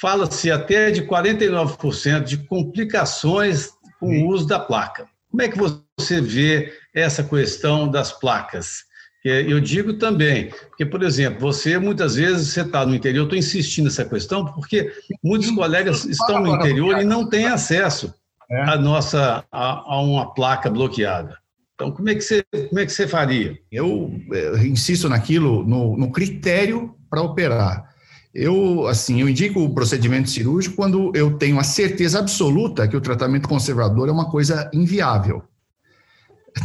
fala-se 0.00 0.50
até 0.50 0.90
de 0.90 1.02
49% 1.02 2.24
de 2.24 2.38
complicações 2.38 3.70
com 3.98 4.06
o 4.06 4.28
uso 4.28 4.46
da 4.46 4.58
placa. 4.58 5.06
Como 5.34 5.42
é 5.42 5.48
que 5.48 5.58
você 5.58 6.20
vê 6.20 6.72
essa 6.94 7.24
questão 7.24 7.90
das 7.90 8.12
placas? 8.12 8.84
Eu 9.24 9.58
digo 9.58 9.94
também, 9.94 10.50
porque, 10.68 10.86
por 10.86 11.02
exemplo, 11.02 11.40
você 11.40 11.76
muitas 11.76 12.14
vezes 12.14 12.52
você 12.52 12.60
está 12.60 12.86
no 12.86 12.94
interior, 12.94 13.24
estou 13.24 13.36
insistindo 13.36 13.86
nessa 13.86 14.04
questão, 14.04 14.44
porque 14.44 14.92
muitos 15.24 15.50
colegas 15.50 16.04
estão 16.04 16.40
no 16.40 16.54
interior 16.54 17.00
e 17.00 17.04
não 17.04 17.28
têm 17.28 17.46
acesso 17.46 18.14
é. 18.48 18.62
a 18.62 18.76
nossa 18.76 19.44
a, 19.50 19.94
a, 19.94 20.00
uma 20.02 20.32
placa 20.32 20.70
bloqueada. 20.70 21.36
Então, 21.74 21.90
como 21.90 22.08
é 22.08 22.14
que 22.14 22.20
você, 22.20 22.44
como 22.68 22.78
é 22.78 22.86
que 22.86 22.92
você 22.92 23.08
faria? 23.08 23.58
Eu, 23.72 24.14
eu 24.30 24.56
eh, 24.56 24.66
insisto 24.68 25.08
naquilo, 25.08 25.66
no, 25.66 25.96
no 25.96 26.12
critério 26.12 26.94
para 27.10 27.22
operar. 27.22 27.92
Eu, 28.34 28.88
assim, 28.88 29.20
eu 29.20 29.28
indico 29.28 29.60
o 29.60 29.72
procedimento 29.72 30.28
cirúrgico 30.28 30.74
quando 30.74 31.12
eu 31.14 31.38
tenho 31.38 31.58
a 31.58 31.62
certeza 31.62 32.18
absoluta 32.18 32.88
que 32.88 32.96
o 32.96 33.00
tratamento 33.00 33.48
conservador 33.48 34.08
é 34.08 34.12
uma 34.12 34.28
coisa 34.28 34.68
inviável. 34.72 35.44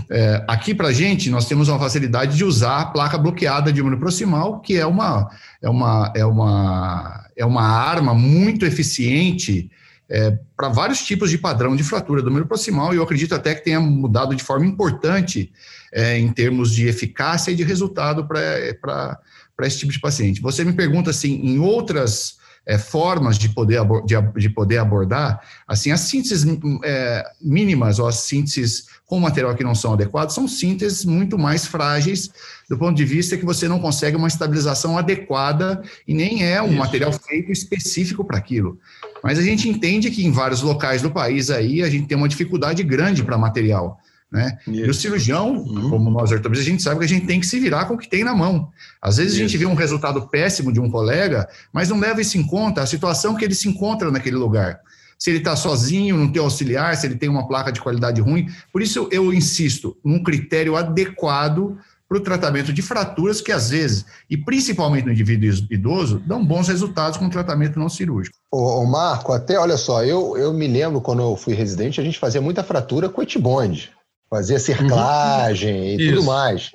É, 0.10 0.44
aqui 0.48 0.74
para 0.74 0.92
gente, 0.92 1.30
nós 1.30 1.46
temos 1.46 1.68
uma 1.68 1.80
facilidade 1.80 2.36
de 2.36 2.44
usar 2.44 2.80
a 2.80 2.86
placa 2.86 3.18
bloqueada 3.18 3.72
de 3.72 3.80
número 3.82 4.00
proximal, 4.00 4.60
que 4.62 4.78
é 4.78 4.86
uma, 4.86 5.30
é 5.62 5.70
uma, 5.70 6.14
é 6.16 6.26
uma, 6.26 7.26
é 7.36 7.46
uma 7.46 7.64
arma 7.64 8.14
muito 8.14 8.66
eficiente 8.66 9.70
é, 10.10 10.38
para 10.58 10.70
vários 10.70 11.04
tipos 11.04 11.30
de 11.30 11.38
padrão 11.38 11.76
de 11.76 11.84
fratura 11.84 12.22
do 12.22 12.30
número 12.30 12.48
proximal, 12.48 12.94
e 12.94 12.98
eu 12.98 13.04
acredito 13.04 13.36
até 13.36 13.54
que 13.54 13.64
tenha 13.64 13.80
mudado 13.80 14.36
de 14.36 14.44
forma 14.44 14.66
importante 14.66 15.52
é, 15.94 16.18
em 16.18 16.32
termos 16.32 16.74
de 16.74 16.88
eficácia 16.88 17.52
e 17.52 17.56
de 17.56 17.64
resultado 17.64 18.28
para 18.28 19.20
para 19.60 19.68
esse 19.68 19.80
tipo 19.80 19.92
de 19.92 20.00
paciente. 20.00 20.42
Você 20.42 20.64
me 20.64 20.72
pergunta 20.72 21.10
assim, 21.10 21.34
em 21.44 21.60
outras 21.60 22.38
é, 22.66 22.78
formas 22.78 23.38
de 23.38 23.50
poder, 23.50 23.82
de, 24.06 24.16
de, 24.40 24.50
poder 24.50 24.78
abordar, 24.78 25.42
assim, 25.68 25.92
as 25.92 26.00
sínteses 26.00 26.46
é, 26.86 27.26
mínimas 27.42 28.00
ou 28.00 28.08
as 28.08 28.20
sínteses 28.20 28.86
com 29.06 29.20
material 29.20 29.54
que 29.56 29.64
não 29.64 29.76
são 29.76 29.94
adequados 29.94 30.34
são 30.34 30.48
sínteses 30.48 31.04
muito 31.04 31.38
mais 31.38 31.66
frágeis 31.66 32.30
do 32.70 32.78
ponto 32.78 32.96
de 32.96 33.04
vista 33.04 33.36
que 33.36 33.46
você 33.46 33.68
não 33.68 33.80
consegue 33.80 34.16
uma 34.16 34.30
estabilização 34.30 34.98
adequada 34.98 35.84
e 36.08 36.14
nem 36.14 36.46
é 36.46 36.62
um 36.62 36.68
Isso. 36.68 36.78
material 36.78 37.12
feito 37.12 37.52
específico 37.52 38.24
para 38.24 38.38
aquilo. 38.38 38.80
Mas 39.22 39.38
a 39.38 39.42
gente 39.42 39.68
entende 39.68 40.10
que 40.10 40.26
em 40.26 40.32
vários 40.32 40.62
locais 40.62 41.02
do 41.02 41.12
país 41.12 41.50
aí 41.50 41.84
a 41.84 41.90
gente 41.90 42.08
tem 42.08 42.18
uma 42.18 42.30
dificuldade 42.30 42.82
grande 42.82 43.26
para 43.26 43.38
material. 43.38 44.00
Né? 44.32 44.60
E 44.68 44.84
o 44.84 44.94
cirurgião, 44.94 45.58
uhum. 45.58 45.90
como 45.90 46.12
nós 46.12 46.32
ortopedistas, 46.32 46.68
a 46.68 46.72
gente 46.72 46.84
sabe 46.84 47.00
que 47.00 47.06
a 47.06 47.08
gente 47.08 47.26
tem 47.26 47.40
que 47.40 47.48
se 47.48 47.60
virar 47.60 47.86
com 47.86 47.96
o 47.96 47.98
que 47.98 48.08
tem 48.08 48.24
na 48.24 48.36
mão. 48.36 48.70
Às 49.02 49.18
vezes 49.18 49.34
isso. 49.34 49.42
a 49.42 49.48
gente 49.48 49.58
vê 49.58 49.66
um 49.66 49.74
resultado 49.74 50.28
péssimo 50.28 50.72
de 50.72 50.80
um 50.80 50.90
colega, 50.90 51.50
mas 51.74 51.90
não 51.90 52.00
leva 52.00 52.22
isso 52.22 52.38
em 52.38 52.46
conta 52.46 52.84
a 52.84 52.86
situação 52.86 53.36
que 53.36 53.44
ele 53.44 53.56
se 53.56 53.68
encontra 53.68 54.12
naquele 54.12 54.36
lugar. 54.36 54.80
Se 55.18 55.32
ele 55.32 55.40
está 55.40 55.56
sozinho, 55.56 56.16
não 56.16 56.32
tem 56.32 56.42
auxiliar, 56.42 56.96
se 56.96 57.08
ele 57.08 57.16
tem 57.16 57.28
uma 57.28 57.48
placa 57.48 57.72
de 57.72 57.82
qualidade 57.82 58.22
ruim. 58.22 58.48
Por 58.72 58.82
isso 58.82 59.10
eu 59.12 59.34
insisto 59.34 59.98
num 60.06 60.24
critério 60.24 60.76
adequado 60.78 61.78
para 62.08 62.18
o 62.18 62.22
tratamento 62.22 62.72
de 62.72 62.82
fraturas 62.82 63.42
que 63.42 63.52
às 63.52 63.70
vezes, 63.70 64.06
e 64.30 64.38
principalmente 64.38 65.06
no 65.06 65.12
indivíduo 65.12 65.68
idoso, 65.70 66.20
dão 66.26 66.44
bons 66.44 66.68
resultados 66.68 67.18
com 67.18 67.30
tratamento 67.30 67.78
não 67.78 67.90
cirúrgico. 67.90 68.36
Ô, 68.52 68.84
Marco, 68.86 69.32
até 69.32 69.60
olha 69.60 69.78
só, 69.78 70.04
eu, 70.04 70.36
eu 70.36 70.52
me 70.52 70.68
lembro 70.68 71.02
quando 71.02 71.22
eu 71.22 71.36
fui 71.36 71.54
residente, 71.54 72.02
a 72.02 72.04
gente 72.04 72.18
fazia 72.18 72.42
muita 72.42 72.64
fratura 72.64 73.10
com 73.10 73.22
etibonde 73.22 73.92
fazia 74.30 74.60
cerclagem 74.60 75.76
uhum. 75.76 75.86
e 75.86 75.96
Isso. 75.96 76.16
tudo 76.16 76.26
mais. 76.26 76.72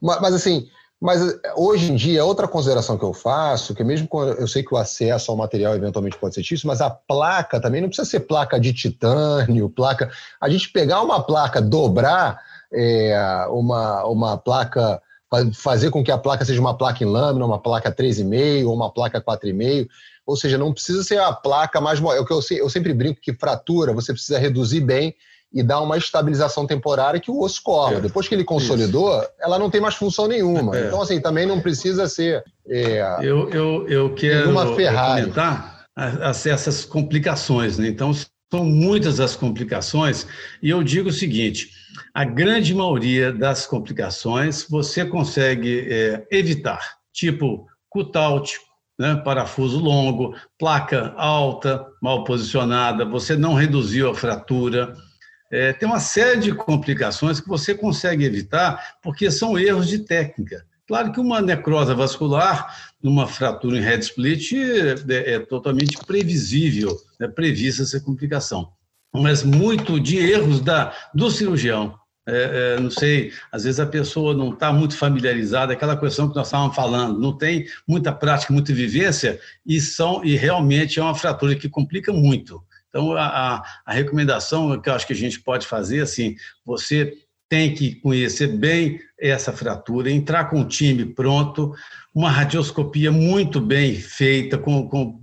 Mas, 0.00 0.20
mas, 0.20 0.34
assim, 0.34 0.68
mas 1.02 1.20
hoje 1.56 1.90
em 1.90 1.96
dia, 1.96 2.24
outra 2.24 2.46
consideração 2.46 2.96
que 2.96 3.04
eu 3.04 3.12
faço, 3.12 3.74
que 3.74 3.82
mesmo 3.82 4.06
quando 4.06 4.34
eu 4.38 4.46
sei 4.46 4.62
que 4.62 4.72
o 4.72 4.76
acesso 4.76 5.32
ao 5.32 5.36
material 5.36 5.74
eventualmente 5.74 6.16
pode 6.16 6.34
ser 6.34 6.42
difícil, 6.42 6.68
mas 6.68 6.80
a 6.80 6.90
placa 6.90 7.60
também 7.60 7.80
não 7.80 7.88
precisa 7.88 8.08
ser 8.08 8.20
placa 8.20 8.60
de 8.60 8.72
titânio, 8.72 9.68
placa. 9.68 10.12
A 10.40 10.48
gente 10.48 10.70
pegar 10.70 11.02
uma 11.02 11.20
placa, 11.20 11.60
dobrar 11.60 12.40
é, 12.72 13.46
uma, 13.50 14.04
uma 14.04 14.38
placa, 14.38 15.02
fazer 15.54 15.90
com 15.90 16.04
que 16.04 16.12
a 16.12 16.18
placa 16.18 16.44
seja 16.44 16.60
uma 16.60 16.78
placa 16.78 17.02
em 17.02 17.06
lâmina, 17.06 17.44
uma 17.44 17.60
placa 17.60 17.90
3,5 17.90 18.66
ou 18.66 18.74
uma 18.74 18.92
placa 18.92 19.20
4,5. 19.20 19.88
Ou 20.24 20.36
seja, 20.36 20.56
não 20.56 20.72
precisa 20.72 21.02
ser 21.02 21.18
a 21.18 21.32
placa 21.32 21.80
mais. 21.80 22.00
É 22.00 22.20
o 22.20 22.24
que 22.24 22.32
eu, 22.32 22.40
eu 22.52 22.70
sempre 22.70 22.94
brinco 22.94 23.20
que 23.20 23.34
fratura, 23.34 23.92
você 23.92 24.12
precisa 24.12 24.38
reduzir 24.38 24.80
bem 24.80 25.16
e 25.52 25.62
dá 25.62 25.80
uma 25.80 25.96
estabilização 25.96 26.66
temporária 26.66 27.20
que 27.20 27.30
o 27.30 27.40
osso 27.40 27.62
corta. 27.62 27.98
É. 27.98 28.00
Depois 28.00 28.26
que 28.26 28.34
ele 28.34 28.44
consolidou, 28.44 29.16
Isso. 29.18 29.28
ela 29.40 29.58
não 29.58 29.70
tem 29.70 29.80
mais 29.80 29.94
função 29.94 30.26
nenhuma. 30.26 30.76
É. 30.76 30.86
Então, 30.86 31.02
assim, 31.02 31.20
também 31.20 31.46
não 31.46 31.60
precisa 31.60 32.08
ser. 32.08 32.42
É, 32.66 33.18
eu, 33.20 33.50
eu, 33.50 33.88
eu 33.88 34.14
quero 34.14 34.50
uma 34.50 34.74
Ferrari. 34.74 35.22
comentar 35.22 35.86
essas 36.44 36.84
complicações. 36.84 37.78
Né? 37.78 37.88
Então, 37.88 38.12
são 38.52 38.64
muitas 38.64 39.18
as 39.18 39.34
complicações, 39.34 40.26
e 40.62 40.68
eu 40.68 40.82
digo 40.82 41.08
o 41.08 41.12
seguinte: 41.12 41.70
a 42.14 42.24
grande 42.24 42.74
maioria 42.74 43.32
das 43.32 43.66
complicações 43.66 44.66
você 44.68 45.04
consegue 45.04 45.86
é, 45.90 46.26
evitar, 46.30 46.96
tipo 47.12 47.66
cutout, 47.88 48.58
né, 48.98 49.16
parafuso 49.16 49.78
longo, 49.78 50.34
placa 50.58 51.14
alta, 51.16 51.86
mal 52.00 52.24
posicionada, 52.24 53.04
você 53.04 53.36
não 53.36 53.54
reduziu 53.54 54.10
a 54.10 54.14
fratura 54.14 54.94
é, 55.52 55.70
tem 55.74 55.86
uma 55.86 56.00
série 56.00 56.40
de 56.40 56.54
complicações 56.54 57.38
que 57.38 57.46
você 57.46 57.74
consegue 57.74 58.24
evitar 58.24 58.96
porque 59.02 59.30
são 59.30 59.58
erros 59.58 59.86
de 59.86 59.98
técnica. 59.98 60.64
Claro 60.88 61.12
que 61.12 61.20
uma 61.20 61.42
necrose 61.42 61.94
vascular, 61.94 62.74
numa 63.02 63.26
fratura 63.26 63.76
em 63.76 63.82
head 63.82 64.02
split, 64.02 64.52
é, 64.54 65.34
é 65.34 65.38
totalmente 65.38 65.98
previsível, 66.06 66.96
é 67.20 67.28
prevista 67.28 67.82
essa 67.82 68.00
complicação. 68.00 68.72
Mas 69.14 69.42
muito 69.42 70.00
de 70.00 70.16
erros 70.16 70.60
da, 70.60 70.94
do 71.14 71.30
cirurgião. 71.30 71.98
É, 72.26 72.76
é, 72.76 72.80
não 72.80 72.90
sei, 72.90 73.32
às 73.50 73.64
vezes 73.64 73.80
a 73.80 73.86
pessoa 73.86 74.32
não 74.32 74.54
está 74.54 74.72
muito 74.72 74.96
familiarizada, 74.96 75.72
aquela 75.72 75.96
questão 75.96 76.30
que 76.30 76.36
nós 76.36 76.46
estávamos 76.46 76.74
falando, 76.74 77.18
não 77.18 77.36
tem 77.36 77.66
muita 77.86 78.12
prática, 78.12 78.52
muita 78.52 78.72
vivência, 78.72 79.40
e, 79.66 79.80
são, 79.80 80.24
e 80.24 80.36
realmente 80.36 81.00
é 81.00 81.02
uma 81.02 81.16
fratura 81.16 81.56
que 81.56 81.68
complica 81.68 82.12
muito. 82.12 82.62
Então, 82.92 83.14
a, 83.14 83.64
a, 83.86 83.92
recomendação 83.92 84.78
que 84.78 84.90
eu 84.90 84.92
acho 84.92 85.06
que 85.06 85.14
a 85.14 85.16
gente 85.16 85.40
pode 85.40 85.66
fazer, 85.66 86.02
assim, 86.02 86.36
você 86.62 87.14
tem 87.48 87.74
que 87.74 87.94
conhecer 87.94 88.48
bem 88.48 89.00
essa 89.18 89.50
fratura, 89.50 90.10
entrar 90.10 90.50
com 90.50 90.60
o 90.60 90.68
time 90.68 91.06
pronto, 91.06 91.74
uma 92.14 92.30
radioscopia 92.30 93.10
muito 93.10 93.62
bem 93.62 93.94
feita, 93.94 94.58
com, 94.58 94.86
com, 94.86 95.22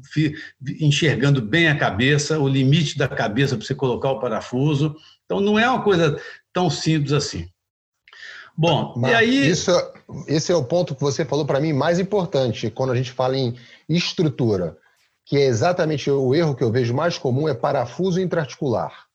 enxergando 0.82 1.44
bem 1.44 1.68
a 1.68 1.78
cabeça, 1.78 2.40
o 2.40 2.48
limite 2.48 2.98
da 2.98 3.08
cabeça 3.08 3.56
para 3.56 3.66
você 3.66 3.76
colocar 3.76 4.10
o 4.10 4.20
parafuso. 4.20 4.96
Então, 5.26 5.40
não 5.40 5.60
é 5.60 5.70
uma 5.70 5.84
coisa 5.84 6.20
tão 6.52 6.72
simples 6.72 7.14
assim. 7.14 7.48
Bom, 8.58 8.96
Mas 8.98 9.12
e 9.12 9.14
aí. 9.14 9.50
Isso, 9.50 9.72
esse 10.28 10.52
é 10.52 10.56
o 10.56 10.64
ponto 10.64 10.96
que 10.96 11.02
você 11.02 11.24
falou 11.24 11.46
para 11.46 11.62
mim 11.62 11.72
mais 11.72 12.00
importante 12.00 12.72
quando 12.72 12.92
a 12.92 12.96
gente 12.96 13.12
fala 13.12 13.38
em 13.38 13.56
estrutura 13.88 14.76
que 15.30 15.38
é 15.38 15.46
exatamente 15.46 16.10
o 16.10 16.34
erro 16.34 16.56
que 16.56 16.64
eu 16.64 16.72
vejo 16.72 16.92
mais 16.92 17.16
comum, 17.16 17.48
é 17.48 17.54
parafuso 17.54 18.20
intraarticular. 18.20 19.06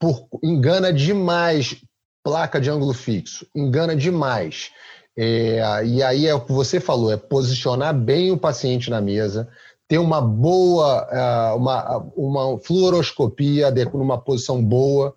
Por, 0.00 0.26
engana 0.42 0.90
demais 0.90 1.76
placa 2.24 2.58
de 2.58 2.70
ângulo 2.70 2.94
fixo, 2.94 3.46
engana 3.54 3.94
demais. 3.94 4.70
É, 5.14 5.84
e 5.84 6.02
aí 6.02 6.26
é 6.26 6.34
o 6.34 6.40
que 6.40 6.52
você 6.52 6.80
falou, 6.80 7.12
é 7.12 7.18
posicionar 7.18 7.94
bem 7.94 8.32
o 8.32 8.38
paciente 8.38 8.88
na 8.88 8.98
mesa, 8.98 9.46
ter 9.86 9.98
uma 9.98 10.22
boa, 10.22 11.06
é, 11.10 11.54
uma, 11.54 11.98
uma 12.16 12.58
fluoroscopia 12.60 13.70
numa 13.92 14.16
posição 14.16 14.64
boa, 14.64 15.14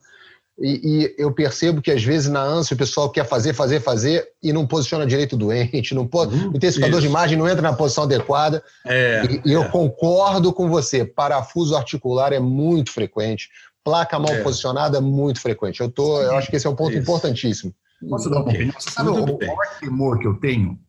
e, 0.59 1.13
e, 1.15 1.15
eu 1.17 1.31
percebo 1.31 1.81
que 1.81 1.91
às 1.91 2.03
vezes 2.03 2.29
na 2.29 2.41
ânsia 2.41 2.73
o 2.73 2.77
pessoal 2.77 3.11
quer 3.11 3.27
fazer, 3.27 3.53
fazer, 3.53 3.79
fazer 3.79 4.27
e 4.41 4.51
não 4.51 4.65
posiciona 4.65 5.05
direito 5.05 5.33
o 5.33 5.37
doente, 5.37 5.93
não 5.93 6.07
pode, 6.07 6.33
uhum, 6.33 6.51
o 6.51 6.57
intensificador 6.57 6.99
de 6.99 7.05
imagem 7.05 7.37
não 7.37 7.47
entra 7.47 7.61
na 7.61 7.73
posição 7.73 8.05
adequada. 8.05 8.63
É, 8.85 9.23
e, 9.25 9.49
e 9.49 9.53
é. 9.53 9.55
eu 9.55 9.69
concordo 9.69 10.51
com 10.51 10.67
você, 10.67 11.05
parafuso 11.05 11.75
articular 11.75 12.33
é 12.33 12.39
muito 12.39 12.91
frequente, 12.91 13.49
placa 13.83 14.17
mal 14.17 14.33
é. 14.33 14.41
posicionada 14.41 14.97
é 14.97 15.01
muito 15.01 15.39
frequente. 15.39 15.79
Eu, 15.79 15.91
tô, 15.91 16.21
eu 16.21 16.35
acho 16.35 16.49
que 16.49 16.55
esse 16.55 16.65
é 16.65 16.69
um 16.69 16.75
ponto 16.75 16.91
isso. 16.91 17.01
importantíssimo. 17.01 17.73
Posso 18.09 18.29
dar 18.29 18.37
uma 18.37 18.49
opinião? 18.49 18.73
Você 18.79 18.89
sabe 18.89 19.11
muito 19.11 19.35
o 19.35 19.39
maior 19.39 19.79
temor 19.79 20.19
que 20.19 20.27
eu 20.27 20.33
tenho? 20.35 20.79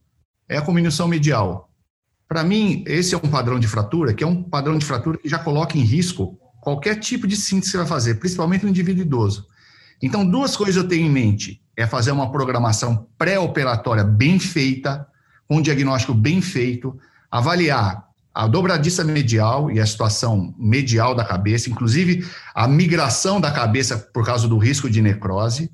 É 0.48 0.56
a 0.56 0.62
combinação 0.62 1.06
medial. 1.06 1.70
Para 2.26 2.42
mim, 2.42 2.84
esse 2.86 3.14
é 3.14 3.18
um 3.18 3.30
padrão 3.30 3.58
de 3.58 3.66
fratura, 3.66 4.14
que 4.14 4.24
é 4.24 4.26
um 4.26 4.42
padrão 4.42 4.78
de 4.78 4.84
fratura 4.84 5.18
que 5.18 5.28
já 5.28 5.38
coloca 5.38 5.76
em 5.76 5.82
risco 5.82 6.38
qualquer 6.60 6.96
tipo 6.96 7.26
de 7.26 7.36
síntese 7.36 7.66
que 7.66 7.70
você 7.72 7.78
vai 7.78 7.86
fazer, 7.86 8.14
principalmente 8.16 8.64
no 8.64 8.70
indivíduo 8.70 9.02
idoso. 9.02 9.46
Então, 10.02 10.28
duas 10.28 10.56
coisas 10.56 10.76
eu 10.76 10.88
tenho 10.88 11.06
em 11.06 11.10
mente: 11.10 11.60
é 11.76 11.86
fazer 11.86 12.10
uma 12.10 12.30
programação 12.30 13.06
pré-operatória 13.16 14.04
bem 14.04 14.38
feita, 14.38 15.06
com 15.46 15.56
um 15.56 15.62
diagnóstico 15.62 16.14
bem 16.14 16.40
feito, 16.40 16.98
avaliar 17.30 18.08
a 18.34 18.46
dobradiça 18.46 19.02
medial 19.02 19.70
e 19.70 19.80
a 19.80 19.86
situação 19.86 20.54
medial 20.56 21.14
da 21.14 21.24
cabeça, 21.24 21.68
inclusive 21.68 22.24
a 22.54 22.68
migração 22.68 23.40
da 23.40 23.50
cabeça 23.50 23.98
por 23.98 24.24
causa 24.24 24.46
do 24.46 24.58
risco 24.58 24.88
de 24.88 25.02
necrose 25.02 25.70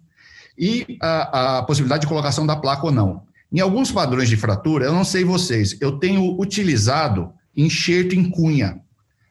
e 0.57 0.97
a, 1.03 1.59
a 1.59 1.63
possibilidade 1.65 2.03
de 2.03 2.07
colocação 2.07 2.47
da 2.47 2.57
placa 2.57 2.87
ou 2.87 2.93
não. 2.93 3.23
Em 3.53 3.61
alguns 3.61 3.93
padrões 3.93 4.29
de 4.29 4.37
fratura, 4.37 4.87
eu 4.87 4.93
não 4.93 5.05
sei 5.05 5.25
vocês, 5.25 5.77
eu 5.81 5.99
tenho 5.99 6.41
utilizado 6.41 7.33
enxerto 7.57 8.15
em 8.15 8.31
cunha. 8.31 8.81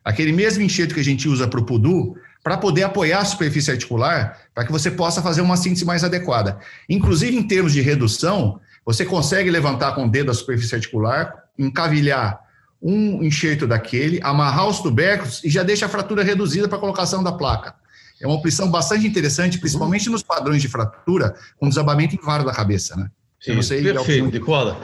Aquele 0.03 0.31
mesmo 0.31 0.61
enxerto 0.63 0.93
que 0.93 0.99
a 0.99 1.03
gente 1.03 1.27
usa 1.27 1.47
para 1.47 1.59
o 1.59 1.65
pudu, 1.65 2.15
para 2.43 2.57
poder 2.57 2.83
apoiar 2.83 3.19
a 3.19 3.25
superfície 3.25 3.71
articular, 3.71 4.37
para 4.53 4.65
que 4.65 4.71
você 4.71 4.91
possa 4.91 5.21
fazer 5.21 5.41
uma 5.41 5.55
síntese 5.55 5.85
mais 5.85 6.03
adequada. 6.03 6.59
Inclusive, 6.89 7.35
em 7.35 7.47
termos 7.47 7.71
de 7.71 7.81
redução, 7.81 8.59
você 8.85 9.05
consegue 9.05 9.49
levantar 9.49 9.93
com 9.93 10.05
o 10.05 10.09
dedo 10.09 10.29
a 10.29 10.33
superfície 10.33 10.75
articular, 10.75 11.33
encavilhar 11.57 12.41
um 12.81 13.23
enxerto 13.23 13.65
daquele, 13.65 14.19
amarrar 14.21 14.67
os 14.67 14.81
tubérculos 14.81 15.41
e 15.43 15.49
já 15.49 15.63
deixa 15.63 15.85
a 15.85 15.89
fratura 15.89 16.21
reduzida 16.21 16.67
para 16.67 16.77
a 16.77 16.81
colocação 16.81 17.23
da 17.23 17.31
placa. 17.31 17.75
É 18.21 18.27
uma 18.27 18.35
opção 18.35 18.69
bastante 18.69 19.07
interessante, 19.07 19.57
principalmente 19.57 20.09
nos 20.09 20.21
padrões 20.21 20.61
de 20.61 20.67
fratura, 20.67 21.33
com 21.57 21.69
desabamento 21.69 22.13
em 22.15 22.19
varo 22.19 22.43
da 22.43 22.51
cabeça, 22.51 22.95
né? 22.97 23.09
Sim, 23.39 23.55
perfeito, 23.55 24.25
Nicola. 24.31 24.77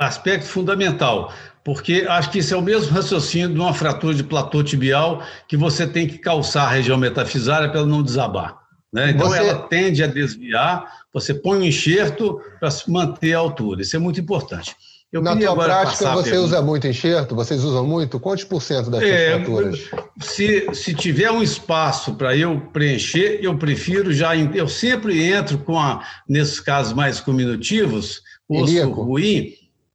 Aspecto 0.00 0.46
fundamental, 0.46 1.30
porque 1.62 2.06
acho 2.08 2.30
que 2.30 2.38
isso 2.38 2.54
é 2.54 2.56
o 2.56 2.62
mesmo 2.62 2.90
raciocínio 2.90 3.50
de 3.50 3.60
uma 3.60 3.74
fratura 3.74 4.14
de 4.14 4.24
platô 4.24 4.62
tibial 4.62 5.22
que 5.46 5.58
você 5.58 5.86
tem 5.86 6.08
que 6.08 6.16
calçar 6.16 6.64
a 6.64 6.70
região 6.70 6.96
metafisária 6.96 7.68
para 7.68 7.80
ela 7.80 7.86
não 7.86 8.02
desabar. 8.02 8.56
Né? 8.90 9.10
Então, 9.10 9.28
você... 9.28 9.38
ela 9.38 9.58
tende 9.68 10.02
a 10.02 10.06
desviar, 10.06 10.90
você 11.12 11.34
põe 11.34 11.58
um 11.58 11.62
enxerto 11.62 12.40
para 12.58 12.70
manter 12.88 13.34
a 13.34 13.38
altura. 13.38 13.82
Isso 13.82 13.94
é 13.94 13.98
muito 13.98 14.18
importante. 14.18 14.74
Eu 15.12 15.20
Na 15.20 15.36
tua 15.36 15.54
prática, 15.56 16.12
você 16.12 16.38
usa 16.38 16.62
muito 16.62 16.86
enxerto? 16.86 17.34
Vocês 17.34 17.64
usam 17.64 17.84
muito? 17.84 18.18
Quantos 18.20 18.44
por 18.44 18.62
cento 18.62 18.90
das 18.90 19.02
é, 19.02 19.34
fraturas? 19.34 19.80
Se, 20.20 20.72
se 20.72 20.94
tiver 20.94 21.30
um 21.32 21.42
espaço 21.42 22.14
para 22.14 22.36
eu 22.36 22.60
preencher, 22.72 23.40
eu 23.42 23.58
prefiro 23.58 24.12
já... 24.12 24.36
Eu 24.36 24.68
sempre 24.68 25.22
entro 25.24 25.58
com, 25.58 25.78
a, 25.78 26.02
nesses 26.28 26.60
casos 26.60 26.92
mais 26.92 27.20
combinativos, 27.20 28.22
osso 28.48 28.90
ruim, 28.90 29.52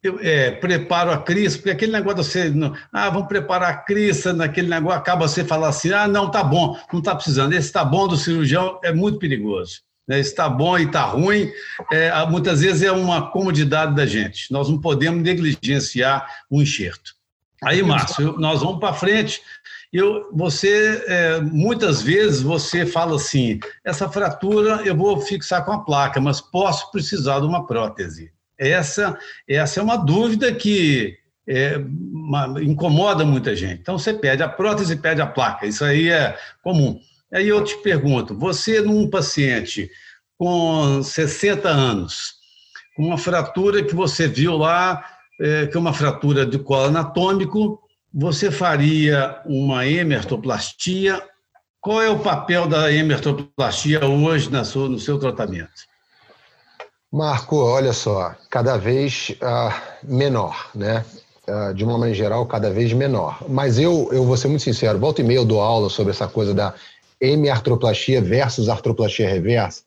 eu 0.08 0.20
é, 0.22 0.52
preparo 0.52 1.12
a 1.12 1.18
crista, 1.18 1.60
porque 1.60 1.72
aquele 1.72 1.92
negócio 1.92 2.18
de 2.18 2.24
você, 2.26 2.54
ah, 2.92 3.10
vamos 3.10 3.28
preparar 3.28 3.70
a 3.70 3.78
crista, 3.78 4.34
naquele 4.34 4.68
negócio, 4.68 4.98
acaba 4.98 5.28
você 5.28 5.44
falar 5.44 5.70
assim, 5.70 5.92
ah, 5.92 6.08
não, 6.08 6.30
tá 6.30 6.44
bom, 6.44 6.78
não 6.92 7.00
está 7.00 7.16
precisando. 7.16 7.54
Esse 7.54 7.72
tá 7.72 7.84
bom 7.84 8.08
do 8.08 8.18
cirurgião 8.18 8.80
é 8.84 8.94
muito 8.94 9.20
perigoso. 9.20 9.82
Né? 10.08 10.20
Está 10.20 10.48
bom 10.48 10.78
e 10.78 10.84
está 10.84 11.04
ruim, 11.04 11.52
é, 11.92 12.26
muitas 12.28 12.62
vezes 12.62 12.84
é 12.84 12.92
uma 12.92 13.32
comodidade 13.32 13.96
da 13.96 14.06
gente. 14.06 14.52
Nós 14.52 14.70
não 14.70 14.80
podemos 14.80 15.22
negligenciar 15.22 16.28
o 16.50 16.62
enxerto. 16.62 17.16
Aí, 17.64 17.82
Márcio, 17.82 18.36
nós 18.38 18.62
vamos 18.62 18.80
para 18.80 18.94
frente. 18.94 19.42
Eu, 19.92 20.30
você, 20.34 21.04
é, 21.08 21.40
muitas 21.40 22.02
vezes 22.02 22.42
você 22.42 22.86
fala 22.86 23.16
assim, 23.16 23.60
essa 23.84 24.10
fratura 24.10 24.82
eu 24.84 24.96
vou 24.96 25.20
fixar 25.22 25.64
com 25.64 25.72
a 25.72 25.84
placa, 25.84 26.20
mas 26.20 26.42
posso 26.42 26.92
precisar 26.92 27.40
de 27.40 27.48
uma 27.48 27.66
prótese. 27.66 28.35
Essa, 28.58 29.18
essa 29.48 29.80
é 29.80 29.84
uma 29.84 29.98
dúvida 29.98 30.54
que 30.54 31.18
é, 31.48 31.78
uma, 31.78 32.62
incomoda 32.62 33.24
muita 33.24 33.56
gente. 33.56 33.82
Então, 33.82 33.98
você 33.98 34.14
pede 34.14 34.42
a 34.42 34.50
prótese 34.50 34.96
pede 34.96 35.22
a 35.22 35.28
placa. 35.28 35.66
Isso 35.66 35.84
aí 35.84 36.10
é 36.10 36.38
comum. 36.64 37.00
Aí 37.34 37.48
eu 37.48 37.64
te 37.64 37.78
pergunto, 37.78 38.38
você 38.38 38.82
num 38.82 39.10
paciente 39.10 39.90
com 40.38 41.02
60 41.02 41.68
anos, 41.70 42.36
com 42.96 43.04
uma 43.04 43.18
fratura 43.18 43.84
que 43.84 43.96
você 43.96 44.28
viu 44.28 44.58
lá, 44.58 45.04
é, 45.40 45.68
que 45.68 45.76
é 45.76 45.80
uma 45.80 45.94
fratura 45.94 46.46
de 46.46 46.58
colo 46.60 46.86
anatômico, 46.86 47.82
você 48.14 48.50
faria 48.50 49.42
uma 49.46 49.86
hemertoplastia? 49.86 51.22
Qual 51.82 52.02
é 52.02 52.10
o 52.10 52.20
papel 52.20 52.68
da 52.68 52.92
hemertoplastia 52.92 54.06
hoje 54.06 54.50
na 54.50 54.64
sua, 54.64 54.88
no 54.88 55.00
seu 55.00 55.20
tratamento? 55.20 55.70
Marco, 57.16 57.56
olha 57.56 57.94
só, 57.94 58.36
cada 58.50 58.76
vez 58.76 59.30
uh, 59.42 59.74
menor, 60.04 60.70
né? 60.76 61.06
Uh, 61.48 61.74
de 61.74 61.86
uma 61.86 61.98
maneira 61.98 62.14
geral, 62.14 62.46
cada 62.46 62.70
vez 62.70 62.92
menor. 62.92 63.42
Mas 63.48 63.80
eu, 63.80 64.10
eu 64.12 64.26
vou 64.26 64.36
ser 64.36 64.50
muito 64.50 64.64
sincero, 64.64 65.00
volta 65.00 65.22
e 65.22 65.24
meia 65.24 65.38
eu 65.38 65.46
dou 65.46 65.62
aula 65.62 65.90
sobre 65.90 66.12
essa 66.12 66.28
coisa 66.28 66.54
da 66.54 66.74
hemiartroplastia 67.22 68.22
versus 68.22 68.68
artroplastia 68.68 69.30
reversa, 69.30 69.84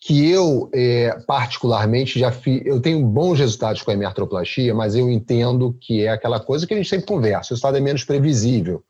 que 0.00 0.28
eu, 0.28 0.68
é, 0.74 1.16
particularmente, 1.24 2.18
já 2.18 2.32
fiz. 2.32 2.66
Eu 2.66 2.80
tenho 2.80 3.06
bons 3.06 3.38
resultados 3.38 3.82
com 3.82 3.92
a 3.92 3.94
hemiartroplastia, 3.94 4.74
mas 4.74 4.96
eu 4.96 5.08
entendo 5.08 5.72
que 5.80 6.02
é 6.02 6.08
aquela 6.08 6.40
coisa 6.40 6.66
que 6.66 6.74
a 6.74 6.76
gente 6.76 6.88
sempre 6.88 7.06
conversa: 7.06 7.54
o 7.54 7.56
estado 7.56 7.76
é 7.76 7.80
menos 7.80 8.02
previsível, 8.02 8.82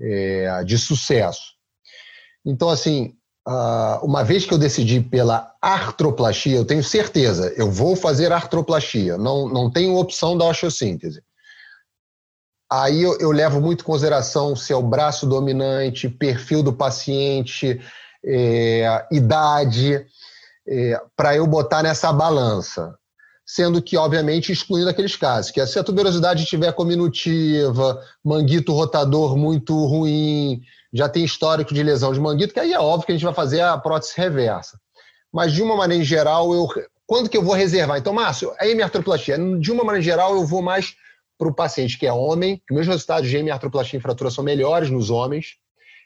é, 0.00 0.62
de 0.62 0.78
sucesso. 0.78 1.56
Então, 2.44 2.68
assim, 2.68 3.16
uma 4.02 4.24
vez 4.24 4.44
que 4.44 4.52
eu 4.52 4.58
decidi 4.58 5.00
pela 5.00 5.54
artroplastia, 5.62 6.56
eu 6.56 6.64
tenho 6.64 6.82
certeza, 6.82 7.52
eu 7.56 7.70
vou 7.70 7.94
fazer 7.94 8.32
artroplastia, 8.32 9.16
não, 9.16 9.48
não 9.48 9.70
tenho 9.70 9.96
opção 9.96 10.36
da 10.36 10.44
osteossíntese. 10.44 11.22
Aí 12.70 13.02
eu, 13.02 13.16
eu, 13.20 13.30
levo 13.30 13.60
muito 13.60 13.82
em 13.82 13.84
consideração 13.84 14.56
se 14.56 14.72
é 14.72 14.76
o 14.76 14.82
braço 14.82 15.24
dominante, 15.24 16.08
perfil 16.08 16.64
do 16.64 16.72
paciente, 16.72 17.80
é, 18.24 19.06
idade, 19.12 20.04
é, 20.66 21.00
para 21.16 21.36
eu 21.36 21.46
botar 21.46 21.84
nessa 21.84 22.12
balança. 22.12 22.98
Sendo 23.46 23.80
que, 23.80 23.96
obviamente, 23.96 24.50
excluindo 24.50 24.90
aqueles 24.90 25.14
casos, 25.14 25.52
que 25.52 25.60
é 25.60 25.66
se 25.66 25.78
a 25.78 25.84
tuberosidade 25.84 26.42
estiver 26.42 26.72
cominutiva, 26.72 28.02
manguito 28.24 28.72
rotador 28.72 29.36
muito 29.36 29.72
ruim, 29.86 30.62
já 30.92 31.08
tem 31.08 31.24
histórico 31.24 31.72
de 31.72 31.82
lesão 31.82 32.12
de 32.12 32.18
manguito, 32.18 32.52
que 32.52 32.58
aí 32.58 32.72
é 32.72 32.80
óbvio 32.80 33.06
que 33.06 33.12
a 33.12 33.14
gente 33.14 33.24
vai 33.24 33.34
fazer 33.34 33.60
a 33.60 33.78
prótese 33.78 34.14
reversa. 34.16 34.80
Mas, 35.32 35.52
de 35.52 35.62
uma 35.62 35.76
maneira 35.76 36.02
geral, 36.02 36.52
eu, 36.52 36.66
quando 37.06 37.28
que 37.28 37.36
eu 37.36 37.42
vou 37.42 37.54
reservar? 37.54 37.98
Então, 37.98 38.12
Márcio, 38.12 38.52
a 38.58 38.66
hemiartroplastia, 38.66 39.38
de 39.60 39.70
uma 39.70 39.84
maneira 39.84 40.02
geral, 40.02 40.34
eu 40.34 40.44
vou 40.44 40.60
mais 40.60 40.96
para 41.38 41.48
o 41.48 41.54
paciente 41.54 41.98
que 41.98 42.06
é 42.06 42.12
homem, 42.12 42.60
que 42.66 42.74
meus 42.74 42.86
resultados 42.86 43.28
de 43.28 43.36
hemiartroplastia 43.36 43.98
e 43.98 44.02
fratura 44.02 44.30
são 44.30 44.42
melhores 44.42 44.90
nos 44.90 45.10
homens, 45.10 45.56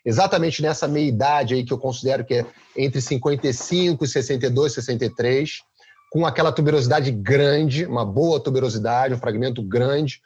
exatamente 0.05 0.61
nessa 0.61 0.88
meia 0.88 1.09
idade 1.09 1.55
aí 1.55 1.64
que 1.64 1.72
eu 1.72 1.79
considero 1.79 2.24
que 2.24 2.35
é 2.35 2.46
entre 2.76 3.00
55 3.00 4.05
e 4.05 4.09
62, 4.09 4.72
63, 4.72 5.62
com 6.11 6.27
aquela 6.27 6.51
tuberosidade 6.51 7.12
grande, 7.12 7.87
uma 7.87 8.05
boa 8.05 8.42
tuberosidade, 8.42 9.14
um 9.14 9.18
fragmento 9.18 9.62
grande. 9.62 10.20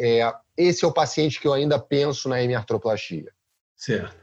É, 0.00 0.32
esse 0.56 0.84
é 0.84 0.88
o 0.88 0.92
paciente 0.92 1.38
que 1.38 1.46
eu 1.46 1.52
ainda 1.52 1.78
penso 1.78 2.28
na 2.28 2.42
hemiartroplastia. 2.42 3.30
Certo. 3.76 4.16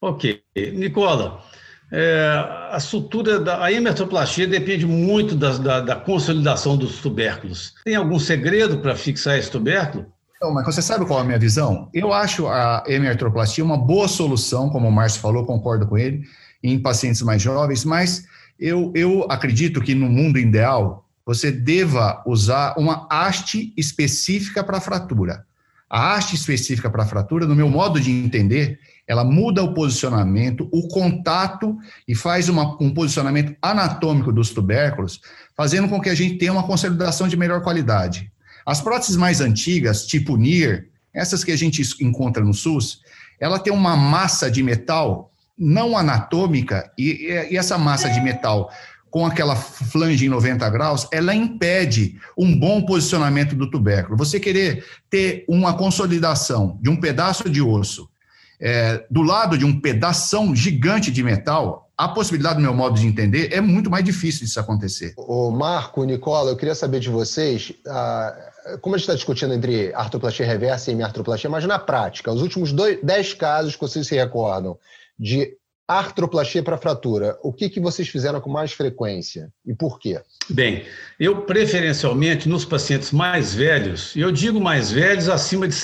Ok. 0.00 0.42
Nicola, 0.74 1.42
é, 1.90 2.68
a 2.70 2.78
sutura, 2.78 3.40
da, 3.40 3.64
a 3.64 3.72
hemertoplastia 3.72 4.46
depende 4.46 4.86
muito 4.86 5.34
da, 5.34 5.56
da, 5.58 5.80
da, 5.80 5.96
consolidação 5.96 6.76
dos 6.76 7.00
tubérculos. 7.00 7.74
Tem 7.84 7.96
algum 7.96 8.18
segredo 8.18 8.78
para 8.78 8.94
fixar 8.94 9.36
esse 9.36 9.50
tubérculo? 9.50 10.06
Não, 10.40 10.52
mas 10.52 10.66
você 10.66 10.82
sabe 10.82 11.06
qual 11.06 11.18
é 11.18 11.22
a 11.22 11.24
minha 11.24 11.38
visão? 11.38 11.88
Eu 11.92 12.12
acho 12.12 12.46
a 12.46 12.84
hemertoplastia 12.86 13.64
uma 13.64 13.78
boa 13.78 14.06
solução, 14.06 14.68
como 14.70 14.88
o 14.88 14.92
Márcio 14.92 15.20
falou, 15.20 15.44
concordo 15.44 15.86
com 15.86 15.96
ele, 15.96 16.22
em 16.62 16.78
pacientes 16.78 17.22
mais 17.22 17.40
jovens, 17.40 17.84
mas 17.84 18.26
eu, 18.58 18.92
eu 18.94 19.26
acredito 19.30 19.80
que 19.80 19.94
no 19.94 20.08
mundo 20.08 20.38
ideal 20.38 21.04
você 21.26 21.50
deva 21.50 22.22
usar 22.26 22.74
uma 22.76 23.06
haste 23.10 23.72
específica 23.76 24.62
para 24.62 24.80
fratura. 24.80 25.44
A 25.88 26.14
haste 26.14 26.34
específica 26.34 26.90
para 26.90 27.06
fratura, 27.06 27.46
no 27.46 27.54
meu 27.54 27.68
modo 27.68 28.00
de 28.00 28.10
entender, 28.10 28.78
ela 29.06 29.24
muda 29.24 29.62
o 29.62 29.74
posicionamento, 29.74 30.68
o 30.72 30.88
contato 30.88 31.76
e 32.08 32.14
faz 32.14 32.48
uma, 32.48 32.76
um 32.82 32.92
posicionamento 32.92 33.54
anatômico 33.60 34.32
dos 34.32 34.50
tubérculos, 34.50 35.20
fazendo 35.56 35.88
com 35.88 36.00
que 36.00 36.08
a 36.08 36.14
gente 36.14 36.36
tenha 36.36 36.52
uma 36.52 36.66
consolidação 36.66 37.28
de 37.28 37.36
melhor 37.36 37.62
qualidade. 37.62 38.30
As 38.66 38.80
próteses 38.80 39.16
mais 39.16 39.40
antigas, 39.40 40.06
tipo 40.06 40.36
NIR, 40.36 40.88
essas 41.12 41.44
que 41.44 41.52
a 41.52 41.56
gente 41.56 41.82
encontra 42.02 42.42
no 42.42 42.54
SUS, 42.54 43.00
ela 43.38 43.58
tem 43.58 43.72
uma 43.72 43.96
massa 43.96 44.50
de 44.50 44.62
metal 44.62 45.30
não 45.56 45.96
anatômica 45.96 46.90
e, 46.98 47.28
e 47.50 47.56
essa 47.56 47.78
massa 47.78 48.10
de 48.10 48.20
metal 48.20 48.70
com 49.10 49.24
aquela 49.24 49.54
flange 49.54 50.26
em 50.26 50.28
90 50.28 50.68
graus, 50.70 51.06
ela 51.12 51.32
impede 51.32 52.18
um 52.36 52.58
bom 52.58 52.84
posicionamento 52.84 53.54
do 53.54 53.70
tubérculo. 53.70 54.16
Você 54.16 54.40
querer 54.40 54.84
ter 55.08 55.44
uma 55.48 55.72
consolidação 55.76 56.76
de 56.82 56.90
um 56.90 56.96
pedaço 56.96 57.48
de 57.48 57.62
osso 57.62 58.08
é, 58.60 59.04
do 59.10 59.22
lado 59.22 59.56
de 59.58 59.64
um 59.64 59.80
pedaço 59.80 60.54
gigante 60.54 61.10
de 61.10 61.22
metal, 61.22 61.90
a 61.96 62.08
possibilidade, 62.08 62.56
do 62.56 62.62
meu 62.62 62.74
modo 62.74 62.98
de 62.98 63.06
entender, 63.06 63.52
é 63.52 63.60
muito 63.60 63.90
mais 63.90 64.04
difícil 64.04 64.46
disso 64.46 64.58
acontecer. 64.58 65.14
O 65.16 65.50
Marco, 65.50 66.02
Nicola, 66.04 66.50
eu 66.50 66.56
queria 66.56 66.74
saber 66.74 66.98
de 66.98 67.08
vocês, 67.08 67.72
ah, 67.86 68.34
como 68.80 68.96
a 68.96 68.98
gente 68.98 69.04
está 69.04 69.14
discutindo 69.14 69.54
entre 69.54 69.94
artroplastia 69.94 70.46
reversa 70.46 70.90
e 70.90 70.94
hemiartroplastia, 70.94 71.48
mas 71.48 71.64
na 71.64 71.78
prática, 71.78 72.32
os 72.32 72.42
últimos 72.42 72.72
dois, 72.72 72.98
dez 73.02 73.32
casos 73.32 73.74
que 73.74 73.80
vocês 73.80 74.06
se 74.06 74.16
recordam 74.16 74.76
de 75.18 75.56
artroplastia 75.86 76.62
para 76.62 76.78
fratura, 76.78 77.38
o 77.42 77.52
que, 77.52 77.68
que 77.68 77.80
vocês 77.80 78.08
fizeram 78.08 78.40
com 78.40 78.50
mais 78.50 78.72
frequência 78.72 79.52
e 79.66 79.74
por 79.74 79.98
quê? 79.98 80.20
Bem, 80.48 80.84
eu 81.20 81.42
preferencialmente 81.42 82.48
nos 82.48 82.64
pacientes 82.64 83.10
mais 83.10 83.54
velhos, 83.54 84.16
e 84.16 84.20
eu 84.20 84.32
digo 84.32 84.60
mais 84.60 84.90
velhos 84.90 85.28
acima 85.28 85.68
de 85.68 85.74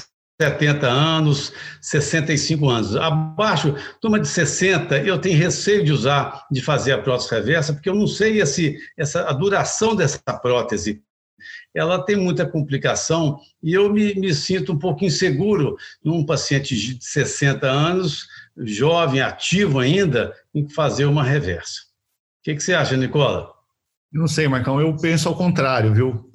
70 0.40 0.86
anos, 0.86 1.52
65 1.82 2.66
anos. 2.66 2.96
Abaixo, 2.96 3.74
turma 4.00 4.18
de 4.18 4.26
60, 4.26 4.98
eu 5.00 5.20
tenho 5.20 5.38
receio 5.38 5.84
de 5.84 5.92
usar, 5.92 6.46
de 6.50 6.62
fazer 6.62 6.92
a 6.92 7.02
prótese 7.02 7.34
reversa, 7.34 7.74
porque 7.74 7.90
eu 7.90 7.94
não 7.94 8.06
sei 8.06 8.40
esse, 8.40 8.78
essa, 8.96 9.28
a 9.28 9.32
duração 9.34 9.94
dessa 9.94 10.18
prótese, 10.40 11.02
ela 11.74 12.02
tem 12.02 12.16
muita 12.16 12.46
complicação 12.46 13.38
e 13.62 13.74
eu 13.74 13.92
me, 13.92 14.14
me 14.14 14.34
sinto 14.34 14.72
um 14.72 14.78
pouco 14.78 15.04
inseguro 15.04 15.76
num 16.02 16.24
paciente 16.24 16.74
de 16.74 16.98
60 17.04 17.66
anos, 17.66 18.26
jovem, 18.58 19.20
ativo 19.20 19.78
ainda, 19.78 20.34
em 20.54 20.68
fazer 20.68 21.04
uma 21.04 21.22
reversa. 21.22 21.80
O 22.40 22.44
que, 22.44 22.54
que 22.54 22.62
você 22.62 22.74
acha, 22.74 22.96
Nicola? 22.96 23.50
Não 24.12 24.26
sei, 24.26 24.48
Marcão, 24.48 24.80
eu 24.80 24.96
penso 24.96 25.28
ao 25.28 25.36
contrário, 25.36 25.94
viu? 25.94 26.30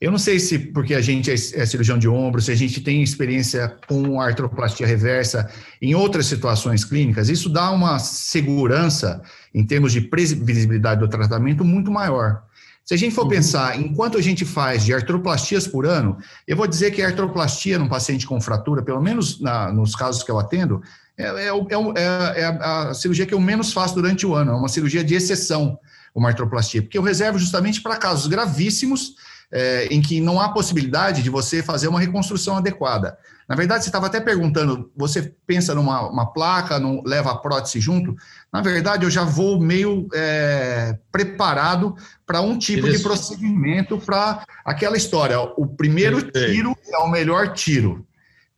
Eu 0.00 0.10
não 0.10 0.18
sei 0.18 0.40
se 0.40 0.58
porque 0.58 0.94
a 0.94 1.00
gente 1.00 1.30
é, 1.30 1.34
é 1.34 1.66
cirurgião 1.66 1.98
de 1.98 2.08
ombro, 2.08 2.40
se 2.40 2.50
a 2.50 2.54
gente 2.54 2.80
tem 2.80 3.02
experiência 3.02 3.76
com 3.86 4.18
artroplastia 4.18 4.86
reversa 4.86 5.50
em 5.80 5.94
outras 5.94 6.24
situações 6.24 6.84
clínicas, 6.84 7.28
isso 7.28 7.50
dá 7.50 7.70
uma 7.70 7.98
segurança 7.98 9.22
em 9.54 9.64
termos 9.64 9.92
de 9.92 10.00
previsibilidade 10.00 11.00
do 11.00 11.08
tratamento 11.08 11.62
muito 11.64 11.90
maior. 11.90 12.42
Se 12.82 12.94
a 12.94 12.96
gente 12.96 13.14
for 13.14 13.24
uhum. 13.24 13.28
pensar 13.28 13.78
em 13.78 13.92
quanto 13.94 14.16
a 14.16 14.22
gente 14.22 14.44
faz 14.44 14.84
de 14.84 14.94
artroplastias 14.94 15.68
por 15.68 15.86
ano, 15.86 16.16
eu 16.48 16.56
vou 16.56 16.66
dizer 16.66 16.90
que 16.92 17.02
a 17.02 17.06
artroplastia 17.06 17.78
num 17.78 17.88
paciente 17.88 18.26
com 18.26 18.40
fratura, 18.40 18.82
pelo 18.82 19.02
menos 19.02 19.38
na, 19.38 19.70
nos 19.70 19.94
casos 19.94 20.22
que 20.22 20.30
eu 20.30 20.38
atendo, 20.38 20.82
é, 21.20 21.46
é, 21.46 21.50
é, 21.50 22.40
é, 22.40 22.46
a 22.46 22.94
cirurgia 22.94 23.26
que 23.26 23.34
eu 23.34 23.40
menos 23.40 23.72
faço 23.72 23.94
durante 23.94 24.26
o 24.26 24.34
ano, 24.34 24.52
é 24.52 24.54
uma 24.54 24.68
cirurgia 24.68 25.04
de 25.04 25.14
exceção, 25.14 25.78
uma 26.14 26.28
artroplastia, 26.28 26.82
porque 26.82 26.98
eu 26.98 27.02
reservo 27.02 27.38
justamente 27.38 27.82
para 27.82 27.96
casos 27.96 28.26
gravíssimos 28.26 29.14
é, 29.52 29.86
em 29.86 30.00
que 30.00 30.20
não 30.20 30.40
há 30.40 30.48
possibilidade 30.50 31.22
de 31.22 31.30
você 31.30 31.62
fazer 31.62 31.88
uma 31.88 32.00
reconstrução 32.00 32.56
adequada. 32.56 33.18
Na 33.48 33.56
verdade, 33.56 33.82
você 33.82 33.88
estava 33.88 34.06
até 34.06 34.20
perguntando, 34.20 34.92
você 34.96 35.34
pensa 35.44 35.74
numa 35.74 36.08
uma 36.08 36.32
placa, 36.32 36.78
não 36.78 37.02
leva 37.04 37.32
a 37.32 37.36
prótese 37.36 37.80
junto? 37.80 38.14
Na 38.52 38.62
verdade, 38.62 39.04
eu 39.04 39.10
já 39.10 39.24
vou 39.24 39.60
meio 39.60 40.06
é, 40.14 40.96
preparado 41.10 41.96
para 42.24 42.40
um 42.40 42.56
tipo 42.56 42.86
Isso. 42.86 42.98
de 42.98 43.02
procedimento 43.02 43.98
para 43.98 44.44
aquela 44.64 44.96
história. 44.96 45.40
O 45.40 45.66
primeiro 45.66 46.22
tiro 46.30 46.76
é 46.92 46.98
o 46.98 47.10
melhor 47.10 47.52
tiro. 47.52 48.06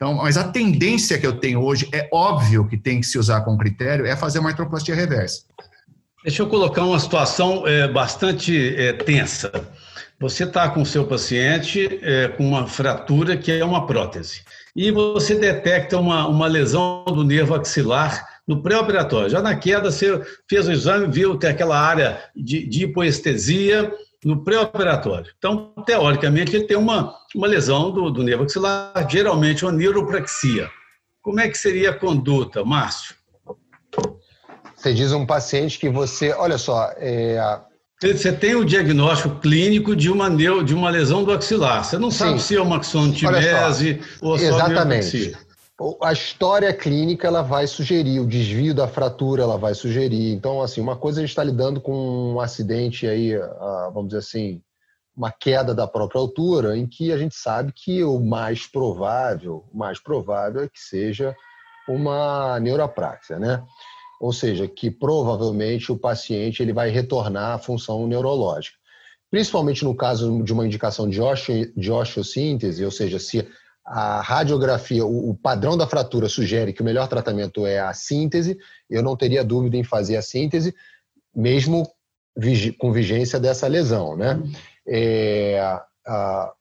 Então, 0.02 0.14
mas 0.14 0.36
a 0.36 0.42
tendência 0.42 1.16
que 1.16 1.24
eu 1.24 1.34
tenho 1.34 1.62
hoje 1.62 1.88
é 1.92 2.08
óbvio 2.12 2.66
que 2.66 2.76
tem 2.76 2.98
que 2.98 3.06
se 3.06 3.20
usar 3.20 3.42
com 3.42 3.56
critério 3.56 4.04
é 4.04 4.16
fazer 4.16 4.40
uma 4.40 4.48
artroplastia 4.48 4.96
reversa. 4.96 5.44
Deixa 6.24 6.42
eu 6.42 6.48
colocar 6.48 6.84
uma 6.84 6.98
situação 6.98 7.64
é, 7.68 7.86
bastante 7.86 8.74
é, 8.76 8.92
tensa. 8.94 9.52
Você 10.18 10.42
está 10.42 10.68
com 10.70 10.82
o 10.82 10.86
seu 10.86 11.06
paciente 11.06 12.00
é, 12.02 12.26
com 12.26 12.48
uma 12.48 12.66
fratura 12.66 13.36
que 13.36 13.52
é 13.52 13.64
uma 13.64 13.86
prótese 13.86 14.42
e 14.74 14.90
você 14.90 15.36
detecta 15.36 15.96
uma, 15.96 16.26
uma 16.26 16.48
lesão 16.48 17.04
do 17.04 17.22
nervo 17.22 17.54
axilar 17.54 18.26
no 18.44 18.60
pré-operatório. 18.60 19.30
Já 19.30 19.40
na 19.40 19.54
queda, 19.54 19.88
você 19.88 20.20
fez 20.50 20.66
o 20.66 20.72
exame, 20.72 21.06
viu 21.06 21.38
que 21.38 21.46
aquela 21.46 21.78
área 21.78 22.18
de, 22.34 22.66
de 22.66 22.86
hipoestesia 22.86 23.92
no 24.24 24.42
pré-operatório. 24.44 25.32
Então, 25.36 25.72
teoricamente, 25.84 26.54
ele 26.54 26.66
tem 26.66 26.76
uma, 26.76 27.14
uma 27.34 27.46
lesão 27.46 27.90
do, 27.90 28.10
do 28.10 28.22
nervo 28.22 28.44
axilar, 28.44 28.92
geralmente 29.10 29.64
uma 29.64 29.72
neuropraxia. 29.72 30.70
Como 31.20 31.40
é 31.40 31.48
que 31.48 31.58
seria 31.58 31.90
a 31.90 31.98
conduta, 31.98 32.64
Márcio? 32.64 33.14
Você 34.76 34.92
diz 34.92 35.12
um 35.12 35.24
paciente 35.24 35.78
que 35.78 35.88
você, 35.88 36.32
olha 36.32 36.58
só, 36.58 36.92
é, 36.96 37.38
você 38.00 38.32
tem 38.32 38.56
o 38.56 38.64
diagnóstico 38.64 39.36
clínico 39.36 39.94
de 39.94 40.10
uma, 40.10 40.28
de 40.28 40.74
uma 40.74 40.90
lesão 40.90 41.22
do 41.22 41.32
axilar. 41.32 41.84
Você 41.84 41.96
não 41.98 42.10
sabe 42.10 42.40
Sim. 42.40 42.46
se 42.46 42.56
é 42.56 42.60
uma 42.60 42.78
axontimese 42.78 44.00
ou 44.20 44.36
só 44.36 44.44
Exatamente. 44.44 45.36
A 46.00 46.12
história 46.12 46.72
clínica 46.72 47.26
ela 47.26 47.42
vai 47.42 47.66
sugerir, 47.66 48.20
o 48.20 48.26
desvio 48.26 48.74
da 48.74 48.86
fratura 48.86 49.42
ela 49.42 49.58
vai 49.58 49.74
sugerir. 49.74 50.32
Então, 50.32 50.62
assim, 50.62 50.80
uma 50.80 50.96
coisa 50.96 51.18
a 51.18 51.22
gente 51.22 51.30
está 51.30 51.42
lidando 51.42 51.80
com 51.80 52.32
um 52.34 52.40
acidente 52.40 53.06
aí, 53.06 53.36
vamos 53.92 54.08
dizer 54.08 54.18
assim, 54.18 54.62
uma 55.16 55.32
queda 55.32 55.74
da 55.74 55.86
própria 55.86 56.20
altura, 56.20 56.76
em 56.76 56.86
que 56.86 57.10
a 57.10 57.18
gente 57.18 57.34
sabe 57.34 57.72
que 57.74 58.04
o 58.04 58.20
mais 58.20 58.66
provável, 58.66 59.64
mais 59.74 60.00
provável 60.00 60.62
é 60.62 60.68
que 60.68 60.78
seja 60.78 61.34
uma 61.88 62.60
neuropraxia, 62.60 63.38
né? 63.38 63.64
ou 64.22 64.32
seja, 64.32 64.68
que 64.68 64.88
provavelmente 64.88 65.90
o 65.90 65.98
paciente 65.98 66.62
ele 66.62 66.72
vai 66.72 66.90
retornar 66.90 67.54
à 67.54 67.58
função 67.58 68.06
neurológica. 68.06 68.78
Principalmente 69.28 69.82
no 69.82 69.96
caso 69.96 70.44
de 70.44 70.52
uma 70.52 70.64
indicação 70.64 71.10
de, 71.10 71.20
osseo, 71.20 71.72
de 71.76 71.90
osteossíntese, 71.90 72.84
ou 72.84 72.90
seja, 72.92 73.18
se 73.18 73.44
a 73.84 74.20
radiografia, 74.20 75.04
o, 75.04 75.30
o, 75.30 75.34
padrão 75.34 75.76
da 75.76 75.86
fratura 75.86 76.28
sugere 76.28 76.72
que 76.72 76.82
o 76.82 76.84
melhor 76.84 77.08
tratamento 77.08 77.66
é 77.66 77.80
a 77.80 77.92
síntese, 77.92 78.56
eu 78.88 79.02
não 79.02 79.16
teria 79.16 79.42
dúvida 79.42 79.76
em 79.76 79.82
fazer 79.82 80.16
a 80.16 80.22
síntese, 80.22 80.74
mesmo 81.34 81.88
com 82.78 82.92
vigência 82.92 83.40
dessa 83.40 83.66
lesão, 83.66 84.16
né? 84.16 84.40
É, 84.86 85.60
a, 86.06 86.52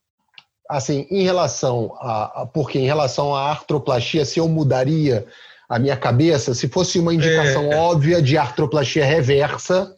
assim, 0.69 1.05
em 1.11 1.23
relação 1.23 1.93
a, 1.99 2.49
porque 2.53 2.79
em 2.79 2.85
relação 2.85 3.35
à 3.35 3.49
artroplastia, 3.49 4.25
se 4.25 4.39
eu 4.39 4.47
mudaria 4.47 5.25
a 5.69 5.77
minha 5.79 5.95
cabeça, 5.95 6.53
se 6.53 6.67
fosse 6.67 6.99
uma 6.99 7.13
indicação 7.13 7.71
é. 7.71 7.77
óbvia 7.77 8.21
de 8.21 8.37
artroplastia 8.37 9.05
reversa, 9.05 9.95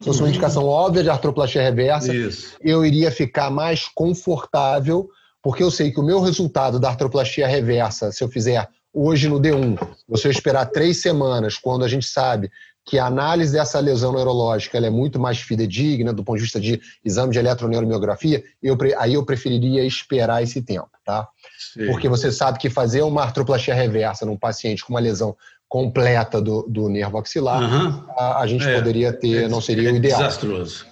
se 0.00 0.06
fosse 0.06 0.20
uma 0.20 0.28
indicação 0.28 0.66
óbvia 0.66 1.02
de 1.02 1.10
artroplastia 1.10 1.62
reversa, 1.62 2.14
Isso. 2.14 2.56
eu 2.60 2.84
iria 2.84 3.10
ficar 3.10 3.50
mais 3.50 3.88
confortável, 3.88 5.08
porque 5.46 5.62
eu 5.62 5.70
sei 5.70 5.92
que 5.92 6.00
o 6.00 6.02
meu 6.02 6.20
resultado 6.20 6.80
da 6.80 6.88
artroplastia 6.88 7.46
reversa, 7.46 8.10
se 8.10 8.24
eu 8.24 8.28
fizer 8.28 8.68
hoje 8.92 9.28
no 9.28 9.38
D1, 9.38 9.78
se 10.16 10.26
eu 10.26 10.30
esperar 10.32 10.66
três 10.66 11.00
semanas, 11.00 11.56
quando 11.56 11.84
a 11.84 11.88
gente 11.88 12.04
sabe 12.04 12.50
que 12.84 12.98
a 12.98 13.06
análise 13.06 13.52
dessa 13.52 13.78
lesão 13.78 14.12
neurológica 14.12 14.76
é 14.76 14.90
muito 14.90 15.20
mais 15.20 15.38
fidedigna 15.38 16.12
do 16.12 16.24
ponto 16.24 16.38
de 16.38 16.42
vista 16.42 16.58
de 16.58 16.80
exame 17.04 17.30
de 17.32 17.38
eletroneuromiografia, 17.38 18.42
eu, 18.60 18.76
aí 18.98 19.14
eu 19.14 19.24
preferiria 19.24 19.84
esperar 19.84 20.42
esse 20.42 20.60
tempo, 20.62 20.90
tá? 21.04 21.28
Sim. 21.74 21.86
Porque 21.86 22.08
você 22.08 22.32
sabe 22.32 22.58
que 22.58 22.68
fazer 22.68 23.02
uma 23.02 23.22
artroplastia 23.22 23.72
reversa 23.72 24.26
num 24.26 24.36
paciente 24.36 24.84
com 24.84 24.94
uma 24.94 25.00
lesão 25.00 25.36
completa 25.68 26.42
do, 26.42 26.62
do 26.68 26.88
nervo 26.88 27.18
axilar, 27.18 27.62
uhum. 27.62 28.04
a, 28.18 28.40
a, 28.40 28.46
gente 28.48 28.66
é, 28.66 28.74
poderia 28.74 29.12
ter, 29.12 29.44
é, 29.44 29.48
não 29.48 29.60
seria 29.60 29.90
é 29.90 29.92
o 29.92 29.96
ideal. 29.96 30.18
Desastroso. 30.18 30.84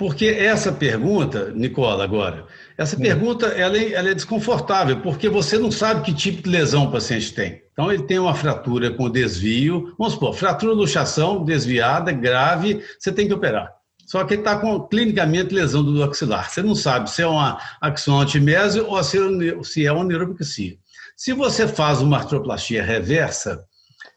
Porque 0.00 0.26
essa 0.26 0.72
pergunta, 0.72 1.52
Nicola, 1.54 2.02
agora, 2.02 2.46
essa 2.80 2.96
Sim. 2.96 3.02
pergunta 3.02 3.48
ela 3.48 3.76
é, 3.76 3.92
ela 3.92 4.08
é, 4.08 4.14
desconfortável, 4.14 5.02
porque 5.02 5.28
você 5.28 5.58
não 5.58 5.70
sabe 5.70 6.00
que 6.00 6.14
tipo 6.14 6.42
de 6.42 6.48
lesão 6.48 6.84
o 6.84 6.90
paciente 6.90 7.34
tem. 7.34 7.62
Então, 7.74 7.92
ele 7.92 8.04
tem 8.04 8.18
uma 8.18 8.34
fratura 8.34 8.90
com 8.90 9.10
desvio, 9.10 9.94
vamos 9.98 10.14
supor, 10.14 10.32
fratura 10.32 10.74
do 10.74 10.86
chação 10.86 11.44
desviada, 11.44 12.10
grave, 12.10 12.82
você 12.98 13.12
tem 13.12 13.28
que 13.28 13.34
operar. 13.34 13.70
Só 14.06 14.24
que 14.24 14.32
ele 14.32 14.40
está 14.40 14.56
com 14.58 14.80
clinicamente 14.80 15.54
lesão 15.54 15.84
do 15.84 16.02
axilar. 16.02 16.48
Você 16.48 16.62
não 16.62 16.74
sabe 16.74 17.10
se 17.10 17.20
é 17.20 17.26
uma 17.26 17.60
axonantimese 17.82 18.80
ou 18.80 18.98
se 19.62 19.84
é 19.84 19.92
uma 19.92 20.02
neuropatia. 20.02 20.78
Se 21.14 21.34
você 21.34 21.68
faz 21.68 22.00
uma 22.00 22.16
artroplastia 22.16 22.82
reversa, 22.82 23.62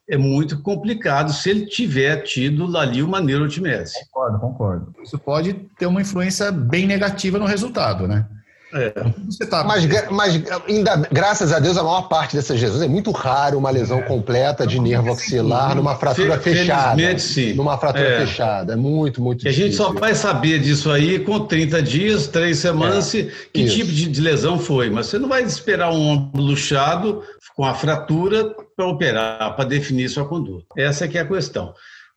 é 0.09 0.17
muito 0.17 0.61
complicado 0.61 1.33
se 1.33 1.49
ele 1.49 1.65
tiver 1.65 2.21
tido 2.21 2.77
ali 2.77 3.03
uma 3.03 3.19
neurotimese. 3.19 3.93
Concordo, 4.09 4.39
concordo. 4.39 4.95
Isso 5.03 5.19
pode 5.19 5.53
ter 5.77 5.85
uma 5.85 6.01
influência 6.01 6.49
bem 6.49 6.87
negativa 6.87 7.37
no 7.37 7.45
resultado, 7.45 8.07
né? 8.07 8.25
É. 8.73 9.45
Tá... 9.45 9.63
Mas, 9.63 9.85
mas 10.09 10.41
ainda, 10.67 11.07
graças 11.11 11.53
a 11.53 11.59
Deus, 11.59 11.77
a 11.77 11.83
maior 11.83 12.03
parte 12.03 12.35
dessas 12.35 12.59
lesões 12.59 12.81
é 12.81 12.87
muito 12.87 13.11
raro 13.11 13.57
uma 13.57 13.69
lesão 13.69 13.99
é. 13.99 14.01
completa 14.01 14.65
de 14.65 14.79
nervo 14.79 15.11
axilar 15.11 15.75
numa 15.75 15.95
fratura 15.95 16.39
Fe, 16.39 16.55
fechada. 16.55 17.19
sim. 17.19 17.53
Numa 17.53 17.77
fratura 17.77 18.07
é. 18.07 18.25
fechada. 18.25 18.73
É 18.73 18.75
muito, 18.75 19.21
muito 19.21 19.41
e 19.41 19.49
difícil. 19.49 19.63
A 19.63 19.67
gente 19.67 19.75
só 19.75 19.93
vai 19.93 20.15
saber 20.15 20.59
disso 20.59 20.91
aí 20.91 21.19
com 21.19 21.45
30 21.45 21.81
dias, 21.83 22.27
3 22.27 22.57
semanas, 22.57 23.13
é. 23.13 23.27
que 23.53 23.61
Isso. 23.61 23.75
tipo 23.75 23.91
de, 23.91 24.07
de, 24.07 24.21
lesão 24.21 24.57
foi. 24.57 24.89
Mas 24.89 25.07
você 25.07 25.19
não 25.19 25.29
vai 25.29 25.43
esperar 25.43 25.91
um 25.91 26.07
ombro 26.07 26.41
luxado 26.41 27.21
com 27.55 27.63
a 27.63 27.75
fratura 27.75 28.55
para 28.75 28.87
operar, 28.87 29.55
para 29.55 29.65
definir 29.65 30.09
sua 30.09 30.27
conduta. 30.27 30.65
Essa 30.75 31.05
é 31.05 31.07
que 31.07 31.17
é 31.17 31.21
a 31.21 31.25
questão. 31.25 31.73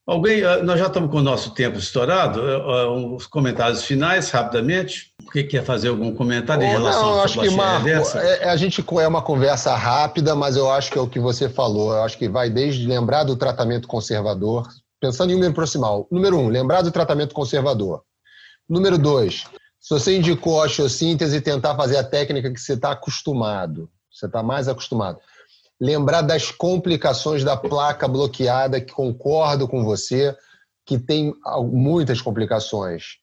Alguém, 0.06 0.44
ah, 0.44 0.62
nós 0.62 0.78
já 0.78 0.86
estamos 0.86 1.10
com 1.10 1.16
o 1.16 1.22
nosso 1.22 1.50
tempo 1.50 1.78
estourado. 1.78 2.40
Os 3.16 3.24
ah, 3.24 3.28
comentários 3.28 3.82
finais, 3.82 4.30
rapidamente. 4.30 5.12
O 5.26 5.30
que 5.30 5.42
quer 5.42 5.64
fazer 5.64 5.88
algum 5.88 6.14
comentário 6.14 6.62
em 6.62 6.68
relação 6.68 7.02
não, 7.02 7.20
à 7.20 7.24
acho 7.24 7.40
que 7.40 7.50
Marco, 7.50 7.88
é, 7.88 8.44
é, 8.44 8.48
a 8.48 8.56
gente 8.56 8.84
é 9.00 9.08
uma 9.08 9.20
conversa 9.20 9.74
rápida, 9.74 10.36
mas 10.36 10.56
eu 10.56 10.70
acho 10.70 10.92
que 10.92 10.98
é 10.98 11.00
o 11.00 11.08
que 11.08 11.18
você 11.18 11.48
falou. 11.48 11.92
Eu 11.92 12.04
acho 12.04 12.16
que 12.16 12.28
vai 12.28 12.48
desde 12.48 12.86
lembrar 12.86 13.24
do 13.24 13.34
tratamento 13.34 13.88
conservador, 13.88 14.68
pensando 15.00 15.32
em 15.32 15.34
número 15.34 15.52
proximal. 15.52 16.06
Número 16.08 16.38
um, 16.38 16.48
lembrar 16.48 16.82
do 16.82 16.92
tratamento 16.92 17.34
conservador. 17.34 18.02
Número 18.68 18.96
dois, 18.96 19.44
se 19.80 19.90
você 19.90 20.16
indicou 20.16 20.62
a 20.62 20.66
osteossíntese, 20.66 21.40
tentar 21.40 21.74
fazer 21.74 21.96
a 21.96 22.04
técnica 22.04 22.52
que 22.52 22.60
você 22.60 22.74
está 22.74 22.92
acostumado. 22.92 23.90
Você 24.12 24.26
está 24.26 24.40
mais 24.40 24.68
acostumado 24.68 25.18
lembrar 25.80 26.22
das 26.22 26.50
complicações 26.50 27.44
da 27.44 27.56
placa 27.56 28.08
bloqueada, 28.08 28.80
que 28.80 28.92
concordo 28.92 29.68
com 29.68 29.84
você, 29.84 30.36
que 30.86 30.98
tem 30.98 31.34
muitas 31.70 32.20
complicações. 32.20 33.18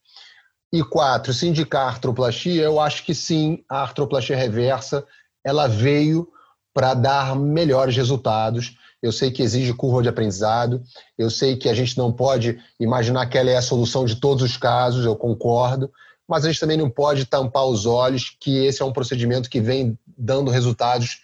E 0.71 0.83
quatro, 0.83 1.33
se 1.33 1.47
indicar 1.47 1.87
artroplastia, 1.87 2.63
eu 2.63 2.79
acho 2.79 3.03
que 3.05 3.13
sim, 3.13 3.63
a 3.69 3.81
artroplastia 3.81 4.35
reversa, 4.35 5.05
ela 5.43 5.67
veio 5.67 6.27
para 6.73 6.93
dar 6.93 7.35
melhores 7.35 7.95
resultados. 7.95 8.75
Eu 9.01 9.11
sei 9.11 9.29
que 9.29 9.43
exige 9.43 9.73
curva 9.73 10.01
de 10.01 10.09
aprendizado, 10.09 10.81
eu 11.17 11.29
sei 11.29 11.55
que 11.55 11.69
a 11.69 11.73
gente 11.73 11.97
não 11.97 12.11
pode 12.11 12.57
imaginar 12.79 13.27
que 13.27 13.37
ela 13.37 13.51
é 13.51 13.57
a 13.57 13.61
solução 13.61 14.05
de 14.05 14.15
todos 14.15 14.43
os 14.43 14.57
casos, 14.57 15.05
eu 15.05 15.15
concordo, 15.15 15.91
mas 16.27 16.45
a 16.45 16.47
gente 16.47 16.59
também 16.59 16.77
não 16.77 16.89
pode 16.89 17.25
tampar 17.25 17.65
os 17.65 17.85
olhos 17.85 18.35
que 18.39 18.65
esse 18.65 18.81
é 18.81 18.85
um 18.85 18.93
procedimento 18.93 19.49
que 19.49 19.59
vem 19.59 19.97
dando 20.17 20.49
resultados, 20.49 21.19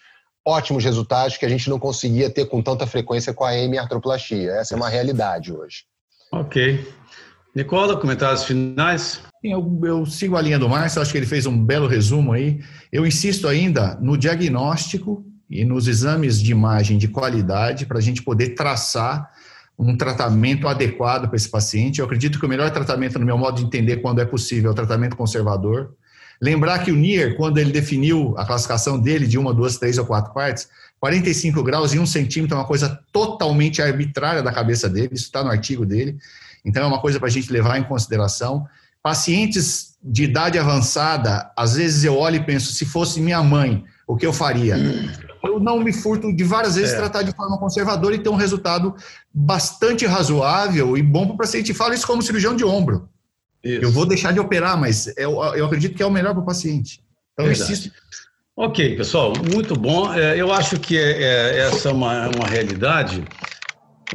ótimos 0.50 0.84
resultados, 0.84 1.38
que 1.38 1.46
a 1.46 1.50
gente 1.50 1.70
não 1.70 1.80
conseguia 1.80 2.30
ter 2.30 2.46
com 2.46 2.62
tanta 2.62 2.86
frequência 2.88 3.34
com 3.34 3.46
a 3.46 3.56
hemiartroplastia. 3.56 4.52
Essa 4.52 4.74
é 4.74 4.78
uma 4.78 4.90
realidade 4.90 5.54
hoje. 5.54 5.84
Ok. 6.32 6.86
Nicola, 7.56 7.98
comentários 7.98 8.44
finais? 8.44 9.22
Eu, 9.44 9.80
eu, 9.84 10.06
sigo 10.06 10.36
a 10.36 10.42
linha 10.42 10.60
do 10.60 10.68
Márcio, 10.68 11.02
acho 11.02 11.12
que 11.12 11.18
ele 11.18 11.26
fez 11.26 11.46
um 11.46 11.58
belo 11.66 11.88
resumo 11.88 12.34
aí. 12.34 12.60
Eu 12.92 13.06
insisto 13.06 13.48
ainda 13.48 13.98
no 14.02 14.18
diagnóstico 14.18 15.26
e 15.50 15.64
nos 15.64 15.88
exames 15.88 16.42
de 16.42 16.52
imagem 16.52 16.98
de 16.98 17.08
qualidade 17.08 17.86
para 17.86 17.98
a 17.98 18.02
gente 18.02 18.22
poder 18.22 18.50
traçar 18.50 19.32
um 19.78 19.96
tratamento 19.96 20.68
adequado 20.68 21.28
para 21.28 21.38
esse 21.38 21.50
paciente. 21.50 22.00
Eu 22.00 22.06
acredito 22.06 22.38
que 22.38 22.46
o 22.46 22.50
melhor 22.50 22.70
tratamento, 22.70 23.18
no 23.18 23.26
meu 23.26 23.38
modo 23.38 23.58
de 23.58 23.64
entender, 23.64 23.98
quando 23.98 24.20
é 24.20 24.26
possível, 24.26 24.70
é 24.70 24.74
o 24.74 24.76
tratamento 24.76 25.16
conservador. 25.16 25.96
Lembrar 26.41 26.80
que 26.80 26.91
o 26.91 26.95
Nier, 26.95 27.36
quando 27.36 27.58
ele 27.58 27.71
definiu 27.71 28.34
a 28.38 28.45
classificação 28.45 28.97
dele 28.97 29.28
de 29.28 29.38
uma, 29.38 29.54
duas, 29.54 29.78
três 29.78 29.97
ou 29.97 30.06
quatro 30.06 30.34
partes, 30.34 30.69
45 30.99 31.63
graus 31.63 31.93
e 31.93 31.99
um 31.99 32.06
centímetro 32.06 32.56
é 32.56 32.60
uma 32.60 32.67
coisa 32.67 32.99
totalmente 33.12 33.82
arbitrária 33.82 34.43
da 34.43 34.52
cabeça 34.52 34.89
dele, 34.89 35.10
isso 35.13 35.25
está 35.25 35.43
no 35.43 35.49
artigo 35.49 35.86
dele. 35.86 36.17
Então, 36.63 36.84
é 36.84 36.86
uma 36.86 36.99
coisa 36.99 37.19
para 37.19 37.28
a 37.28 37.32
gente 37.32 37.52
levar 37.52 37.78
em 37.78 37.84
consideração. 37.84 38.67
Pacientes 39.02 39.97
de 40.04 40.23
idade 40.23 40.58
avançada, 40.58 41.52
às 41.56 41.75
vezes 41.75 42.04
eu 42.04 42.17
olho 42.17 42.38
e 42.38 42.43
penso, 42.43 42.73
se 42.73 42.86
fosse 42.86 43.19
minha 43.19 43.41
mãe, 43.41 43.84
o 44.08 44.15
que 44.15 44.25
eu 44.25 44.34
faria? 44.34 44.75
Eu 45.43 45.60
não 45.60 45.80
me 45.80 45.93
furto 45.93 46.36
de 46.36 46.43
várias 46.43 46.75
vezes 46.75 46.93
é. 46.93 46.97
tratar 46.97 47.23
de 47.23 47.32
forma 47.32 47.58
conservadora 47.58 48.15
e 48.15 48.19
ter 48.19 48.30
um 48.30 48.36
resultado 48.36 48.95
bastante 49.34 50.06
razoável 50.06 50.97
e 50.97 51.04
bom 51.04 51.28
para 51.28 51.36
o 51.36 51.38
paciente. 51.38 51.73
Falo 51.73 51.93
isso 51.93 52.08
como 52.08 52.21
cirurgião 52.21 52.56
de 52.56 52.65
ombro. 52.65 53.08
Isso. 53.63 53.84
Eu 53.84 53.91
vou 53.91 54.06
deixar 54.06 54.32
de 54.32 54.39
operar, 54.39 54.80
mas 54.80 55.08
eu, 55.17 55.43
eu 55.56 55.65
acredito 55.65 55.95
que 55.95 56.04
é 56.04 56.06
o 56.06 56.12
melhor 56.12 56.34
para 56.34 56.43
o 56.43 56.45
paciente. 56.45 57.02
Então, 57.34 57.45
eu 57.45 57.52
insisto. 57.52 57.91
Ok, 58.56 58.98
pessoal, 58.98 59.34
muito 59.54 59.74
bom. 59.74 60.13
É, 60.13 60.38
eu 60.38 60.52
acho 60.52 60.80
que 60.80 60.98
é, 60.98 61.22
é, 61.22 61.60
essa 61.60 61.89
é 61.89 61.91
uma, 61.93 62.28
uma 62.30 62.48
realidade 62.48 63.24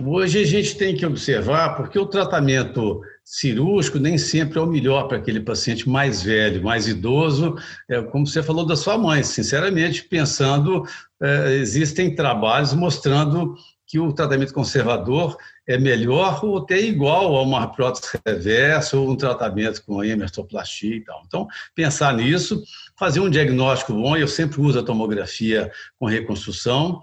Hoje 0.03 0.43
a 0.43 0.47
gente 0.47 0.77
tem 0.77 0.97
que 0.97 1.07
observar, 1.07 1.77
porque 1.77 1.97
o 1.97 2.07
tratamento 2.07 3.01
cirúrgico 3.25 3.99
nem 3.99 4.19
sempre 4.19 4.59
é 4.59 4.61
o 4.61 4.67
melhor 4.67 5.07
para 5.07 5.19
aquele 5.19 5.39
paciente 5.39 5.89
mais 5.89 6.21
velho, 6.21 6.65
mais 6.65 6.89
idoso, 6.89 7.55
é, 7.89 8.03
como 8.03 8.27
você 8.27 8.43
falou 8.43 8.67
da 8.67 8.75
sua 8.75 8.99
mãe, 8.99 9.23
sinceramente, 9.23 10.03
pensando, 10.03 10.83
é, 11.23 11.55
existem 11.55 12.13
trabalhos 12.13 12.75
mostrando 12.75 13.55
que 13.87 13.99
o 13.99 14.13
tratamento 14.13 14.53
conservador 14.53 15.37
é 15.67 15.79
melhor 15.79 16.45
ou 16.45 16.59
até 16.59 16.81
igual 16.81 17.37
a 17.37 17.43
uma 17.43 17.67
prótese 17.69 18.19
reversa 18.27 18.97
ou 18.97 19.11
um 19.11 19.17
tratamento 19.17 19.85
com 19.85 20.03
hemertoplastia 20.03 20.97
e 20.97 21.01
tal. 21.01 21.23
Então, 21.27 21.47
pensar 21.75 22.15
nisso, 22.15 22.63
fazer 22.99 23.21
um 23.21 23.31
diagnóstico 23.31 23.93
bom, 23.93 24.17
eu 24.17 24.29
sempre 24.29 24.61
uso 24.61 24.79
a 24.79 24.83
tomografia 24.83 25.71
com 25.99 26.07
reconstrução, 26.07 27.01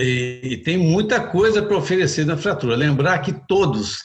e, 0.00 0.40
e 0.42 0.56
tem 0.56 0.76
muita 0.76 1.20
coisa 1.20 1.62
para 1.62 1.76
oferecer 1.76 2.26
na 2.26 2.36
fratura. 2.36 2.76
Lembrar 2.76 3.18
que 3.20 3.32
todos 3.46 4.02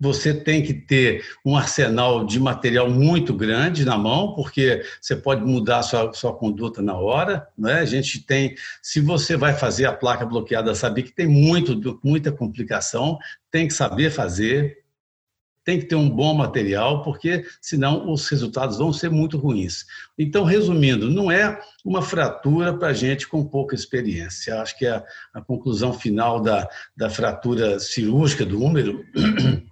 você 0.00 0.32
tem 0.32 0.62
que 0.62 0.72
ter 0.72 1.22
um 1.44 1.54
arsenal 1.54 2.24
de 2.24 2.40
material 2.40 2.88
muito 2.88 3.34
grande 3.34 3.84
na 3.84 3.98
mão, 3.98 4.34
porque 4.34 4.82
você 4.98 5.14
pode 5.14 5.44
mudar 5.44 5.82
sua, 5.82 6.12
sua 6.14 6.34
conduta 6.34 6.80
na 6.80 6.94
hora. 6.94 7.46
Né? 7.56 7.74
A 7.74 7.84
gente 7.84 8.24
tem, 8.24 8.54
se 8.82 9.00
você 9.00 9.36
vai 9.36 9.52
fazer 9.52 9.84
a 9.84 9.92
placa 9.92 10.24
bloqueada, 10.24 10.74
saber 10.74 11.02
que 11.02 11.12
tem 11.12 11.26
muito, 11.26 12.00
muita 12.02 12.32
complicação, 12.32 13.18
tem 13.50 13.68
que 13.68 13.74
saber 13.74 14.10
fazer, 14.10 14.78
tem 15.64 15.78
que 15.78 15.84
ter 15.84 15.96
um 15.96 16.08
bom 16.08 16.32
material, 16.32 17.02
porque 17.02 17.44
senão 17.60 18.10
os 18.10 18.26
resultados 18.28 18.78
vão 18.78 18.92
ser 18.92 19.10
muito 19.10 19.36
ruins. 19.36 19.84
Então, 20.18 20.44
resumindo, 20.44 21.10
não 21.10 21.30
é 21.30 21.60
uma 21.84 22.00
fratura 22.00 22.76
para 22.76 22.94
gente 22.94 23.28
com 23.28 23.44
pouca 23.44 23.74
experiência. 23.74 24.60
Acho 24.62 24.78
que 24.78 24.86
a, 24.86 25.04
a 25.34 25.42
conclusão 25.42 25.92
final 25.92 26.40
da, 26.40 26.66
da 26.96 27.10
fratura 27.10 27.78
cirúrgica 27.78 28.46
do 28.46 28.62
úmero 28.62 29.04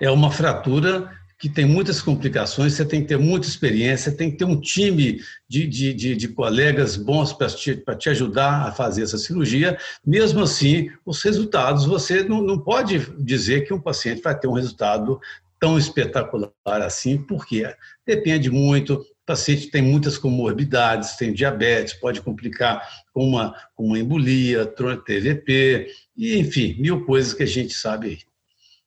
é 0.00 0.10
uma 0.10 0.30
fratura 0.30 1.10
que 1.40 1.48
tem 1.48 1.64
muitas 1.64 2.02
complicações, 2.02 2.74
você 2.74 2.84
tem 2.84 3.00
que 3.00 3.08
ter 3.08 3.18
muita 3.18 3.46
experiência, 3.46 4.12
tem 4.12 4.30
que 4.30 4.36
ter 4.36 4.44
um 4.44 4.60
time 4.60 5.22
de, 5.48 5.66
de, 5.66 5.94
de, 5.94 6.14
de 6.14 6.28
colegas 6.28 6.96
bons 6.96 7.32
para 7.32 7.48
te, 7.48 7.82
te 7.98 8.10
ajudar 8.10 8.68
a 8.68 8.72
fazer 8.72 9.04
essa 9.04 9.16
cirurgia. 9.16 9.78
Mesmo 10.06 10.42
assim, 10.42 10.90
os 11.04 11.22
resultados, 11.22 11.86
você 11.86 12.22
não, 12.22 12.42
não 12.42 12.58
pode 12.58 12.98
dizer 13.18 13.62
que 13.62 13.72
um 13.72 13.80
paciente 13.80 14.20
vai 14.20 14.38
ter 14.38 14.48
um 14.48 14.52
resultado 14.52 15.18
tão 15.58 15.78
espetacular 15.78 16.52
assim, 16.66 17.16
porque 17.16 17.74
depende 18.06 18.50
muito. 18.50 18.94
O 18.94 19.04
paciente 19.24 19.70
tem 19.70 19.80
muitas 19.80 20.18
comorbidades, 20.18 21.16
tem 21.16 21.32
diabetes, 21.32 21.94
pode 21.94 22.20
complicar 22.20 22.86
com 23.14 23.24
uma, 23.26 23.54
uma 23.78 23.98
embolia, 23.98 24.66
TVP, 24.66 25.86
e 26.14 26.38
enfim, 26.38 26.76
mil 26.78 27.06
coisas 27.06 27.32
que 27.32 27.44
a 27.44 27.46
gente 27.46 27.72
sabe 27.72 28.08
aí. 28.08 28.29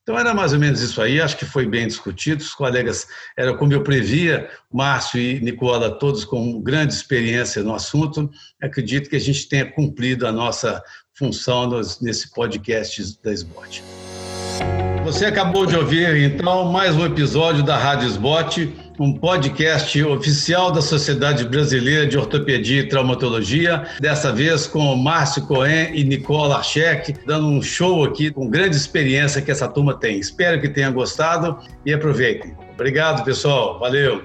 Então 0.04 0.20
era 0.20 0.34
mais 0.34 0.52
ou 0.52 0.60
menos 0.60 0.82
isso 0.82 1.02
aí, 1.02 1.22
acho 1.22 1.38
que 1.38 1.46
foi 1.46 1.66
bem 1.66 1.88
discutido. 1.88 2.42
Os 2.42 2.54
colegas, 2.54 3.08
era 3.38 3.56
como 3.56 3.72
eu 3.72 3.84
previa, 3.84 4.50
Márcio 4.72 5.20
e 5.20 5.40
Nicola, 5.40 5.98
todos 5.98 6.26
com 6.26 6.62
grande 6.62 6.94
experiência 6.94 7.64
no 7.64 7.74
assunto. 7.74 8.30
Acredito 8.62 9.10
que 9.10 9.16
a 9.16 9.20
gente 9.20 9.48
tenha 9.48 9.72
cumprido 9.72 10.28
a 10.28 10.32
nossa 10.32 10.84
função 11.14 11.70
nesse 12.02 12.34
podcast 12.34 13.18
da 13.24 13.32
SBOT. 13.32 13.82
Você 15.04 15.26
acabou 15.26 15.66
de 15.66 15.76
ouvir, 15.76 16.16
então, 16.18 16.72
mais 16.72 16.96
um 16.96 17.06
episódio 17.06 17.62
da 17.62 17.78
Rádio 17.78 18.08
SBOT 18.08 18.74
um 19.00 19.14
podcast 19.14 20.02
oficial 20.04 20.72
da 20.72 20.82
Sociedade 20.82 21.46
Brasileira 21.46 22.06
de 22.06 22.18
Ortopedia 22.18 22.82
e 22.82 22.88
Traumatologia, 22.88 23.88
dessa 24.00 24.32
vez 24.32 24.68
com 24.68 24.96
Márcio 24.96 25.46
Cohen 25.48 25.90
e 25.94 26.04
Nicola 26.04 26.58
Archek, 26.58 27.16
dando 27.26 27.48
um 27.48 27.62
show 27.62 28.04
aqui 28.04 28.32
com 28.32 28.48
grande 28.48 28.76
experiência 28.76 29.42
que 29.42 29.52
essa 29.52 29.68
turma 29.68 29.94
tem. 29.96 30.20
Espero 30.20 30.62
que 30.62 30.70
tenha 30.70 30.92
gostado 30.92 31.58
e 31.86 31.94
aproveitem. 31.94 32.56
Obrigado, 32.76 33.24
pessoal. 33.24 33.80
Valeu. 33.80 34.22